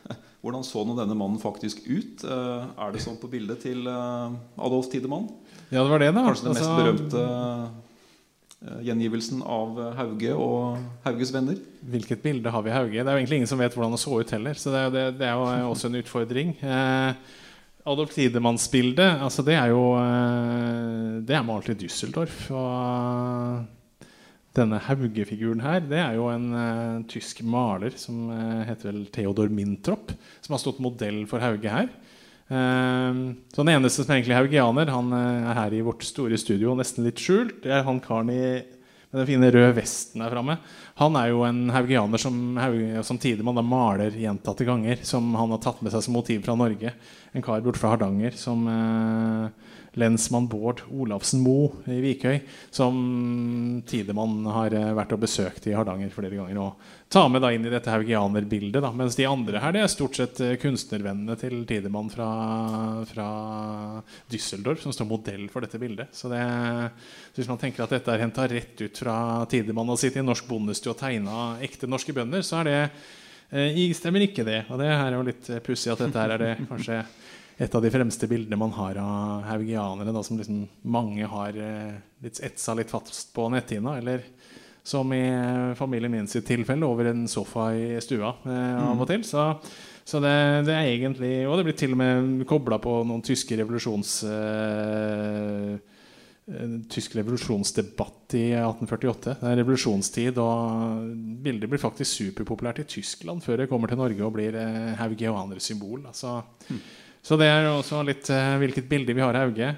[0.43, 2.27] hvordan, så nå denne mannen faktisk ut?
[2.27, 5.29] er det sånn på bildet til Adolf Tidemann?
[5.71, 7.86] Ja, det var det da Kanskje den mest altså, berømte
[8.57, 11.59] gjengivelsen av Hauge og Hauges venner.
[11.85, 12.95] Hvilket bilde har vi av Hauge?
[12.97, 14.57] Det er jo egentlig ingen som vet hvordan det så ut heller.
[14.57, 16.55] Så det er, det, det er jo også en utfordring.
[16.65, 17.35] Eh,
[17.87, 22.47] Adolf Tidemanns-bildet altså det er jo eh, Det er malt i Düsseldorf.
[22.51, 23.65] Og
[24.57, 29.51] denne Hauge-figuren her Det er jo en uh, tysk maler som uh, heter vel Theodor
[29.53, 31.91] Mintrop, som har stått modell for Hauge her.
[32.47, 36.75] Uh, så Den eneste som egentlig er haugianer, han er her i vårt store studio,
[36.79, 37.61] nesten litt skjult.
[37.65, 38.41] Det er han karen i
[39.07, 40.57] med den fine røde vesten der framme.
[40.99, 42.57] Han er jo en haugianer som,
[43.07, 44.99] som Tidemann da maler gjentatte ganger.
[45.07, 46.91] Som han har tatt med seg som motiv fra Norge.
[47.31, 52.41] En kar bort fra Hardanger som eh, lensmann Bård Olafsen Moe i Vikøy,
[52.73, 56.59] som Tidemann har eh, vært og besøkt i Hardanger flere ganger.
[56.59, 58.81] Og ta med da inn i dette haugianerbildet.
[58.83, 58.91] Da.
[58.91, 62.27] Mens de andre her det er stort sett eh, kunstnervennene til Tidemann fra,
[63.07, 63.27] fra
[64.31, 66.11] Düsseldorf som står modell for dette bildet.
[66.15, 66.41] Så, det,
[67.37, 70.49] hvis man tenker at dette er henta rett ut fra Tidemann og sitter i norsk
[70.49, 72.81] bondestue og tegna ekte norske bønder, så er det
[73.55, 74.65] eh, stemmer ikke det.
[74.67, 77.01] Og det her er jo litt pussig at dette her er det kanskje
[77.57, 81.95] et av de fremste bildene man har av haugianere, da, som liksom mange har eh,
[82.21, 83.95] litt etsa litt fast på netthinna.
[83.97, 84.27] Eller
[84.87, 85.23] som i
[85.75, 89.25] familien min sitt tilfelle, over en sofa i stua eh, av og til.
[89.27, 89.49] Så,
[90.07, 90.33] så det,
[90.69, 94.21] det, er egentlig Og det blir til og med kobla på noen tyske revolusjons...
[94.31, 95.77] Eh,
[96.87, 99.33] tysk revolusjonsdebatt i 1848.
[99.41, 101.09] Det er revolusjonstid, og
[101.43, 106.05] bildet blir faktisk superpopulært i Tyskland før det kommer til Norge og blir eh, symbol.
[106.07, 106.37] Altså,
[106.69, 106.79] mm.
[107.27, 109.73] Så det er også litt hvilket bilde vi har av Hauge.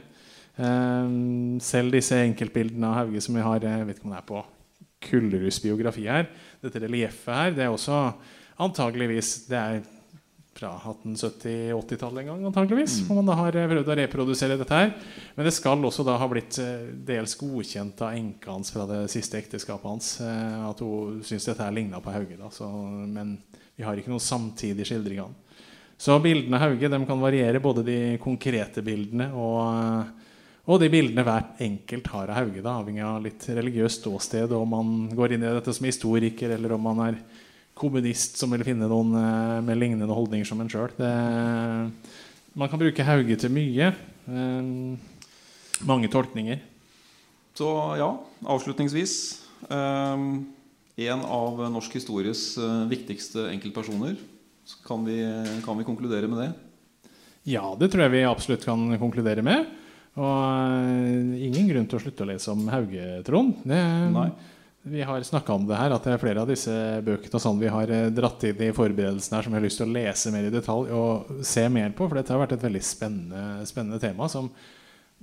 [1.65, 4.43] Selv disse enkeltbildene av Hauge som vi har Jeg vet ikke om det er på
[5.03, 6.27] Kulleruds biografi her.
[6.63, 8.01] Dette relieffet her, det er også
[8.59, 9.79] antageligvis Det er
[10.59, 12.97] fra 1870-80-tallet en gang, antageligvis.
[13.05, 13.13] Mm.
[13.15, 14.91] man da har eh, prøvd å reprodusere dette her.
[15.37, 16.59] Men det skal også da ha blitt
[17.07, 20.09] dels godkjent av enka hans fra det siste ekteskapet hans.
[20.19, 22.35] At hun syns dette her ligna på Hauge.
[22.35, 22.67] da, så,
[23.07, 23.37] Men
[23.79, 25.37] vi har ikke noen samtidig skildring av han.
[25.99, 30.11] Så bildene av Hauge de kan variere, både de konkrete bildene og,
[30.69, 32.61] og de bildene hver enkelt har av Hauge.
[32.61, 36.75] Da, avhengig av litt religiøst ståsted, om man går inn i dette som historiker, eller
[36.75, 37.17] om man er
[37.79, 40.93] kommunist som vil finne noen eh, med lignende holdninger som en sjøl.
[42.59, 43.89] Man kan bruke Hauge til mye.
[44.29, 44.69] Eh,
[45.89, 46.61] mange tolkninger.
[47.57, 48.11] Så ja,
[48.45, 49.13] avslutningsvis
[49.67, 50.23] eh,
[51.09, 52.41] En av norsk histories
[52.91, 54.17] viktigste enkeltpersoner
[54.85, 55.21] kan vi,
[55.63, 56.49] kan vi, konkludere med det?
[57.55, 59.63] Ja, det tror jeg vi absolutt kan konkludere med.
[60.19, 63.61] Og uh, ingen grunn til å slutte å lese om Hauge, Trond.
[64.89, 66.73] vi har snakka om det her, at det er flere av disse
[67.05, 69.81] bøkene og sånn vi har eh, dratt inn i forberedelsen her som vi har lyst
[69.81, 72.07] til å lese mer i detalj og se mer på.
[72.07, 74.47] For dette har vært et veldig spennende, spennende tema som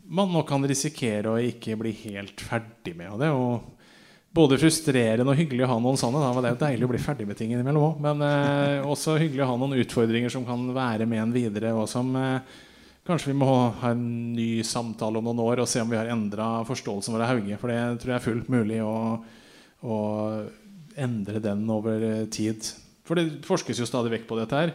[0.07, 3.11] man nå kan risikere å ikke bli helt ferdig med.
[3.15, 3.49] Og det er jo
[4.37, 6.21] både frustrerende og hyggelig å ha noen sånne.
[6.21, 6.31] Da.
[6.37, 8.01] Det er jo deilig å bli ferdig med ting innimellom òg.
[8.05, 11.73] Men eh, også hyggelig å ha noen utfordringer som kan være med en videre.
[11.81, 12.57] Og som eh,
[13.07, 13.49] kanskje vi må
[13.81, 17.25] ha en ny samtale om noen år og se om vi har endra forståelsen vår
[17.25, 17.59] av Hauge.
[17.61, 18.97] For det tror jeg er fullt mulig å,
[19.87, 19.99] å
[21.07, 22.69] endre den over tid.
[23.07, 24.75] For det forskes jo stadig vekk på dette her.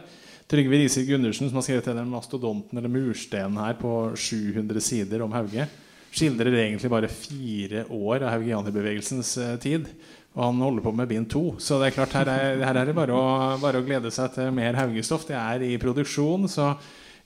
[0.50, 5.32] Trygve Riise Gundersen, som har skrevet denne mastodonten eller murstenen her på 700 sider om
[5.36, 5.68] Hauge
[6.12, 9.88] skildrer egentlig bare fire år av haugianerbevegelsens eh, tid.
[10.32, 11.42] Og han holder på med bind to.
[11.60, 13.24] Så det er klart her er, her er det bare å,
[13.60, 15.26] bare å, glede seg til mer haugestoff.
[15.28, 16.72] Det er i produksjon, så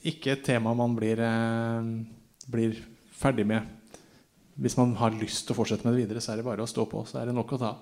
[0.04, 1.90] ikke et tema man blir, eh,
[2.50, 2.80] blir
[3.16, 3.62] ferdig med.
[4.56, 6.68] Hvis man har lyst til å fortsette med det videre, så er det bare å
[6.68, 7.04] stå på.
[7.06, 7.76] Så er det nok å ta.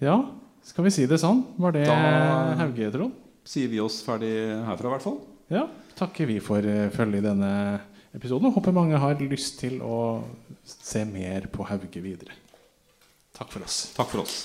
[0.00, 0.18] Ja,
[0.62, 1.42] skal vi si det sånn?
[1.56, 3.12] Var det Hauge, Trond?
[3.46, 4.34] Sier vi oss ferdig
[4.66, 5.20] herfra, i hvert fall.
[5.48, 7.52] Ja takker vi for uh, følget i denne
[8.16, 8.52] episoden.
[8.52, 10.24] Håper mange har lyst til å
[10.64, 12.36] se mer på Hauge videre.
[13.36, 13.86] Takk for oss.
[13.96, 14.42] Takk for oss.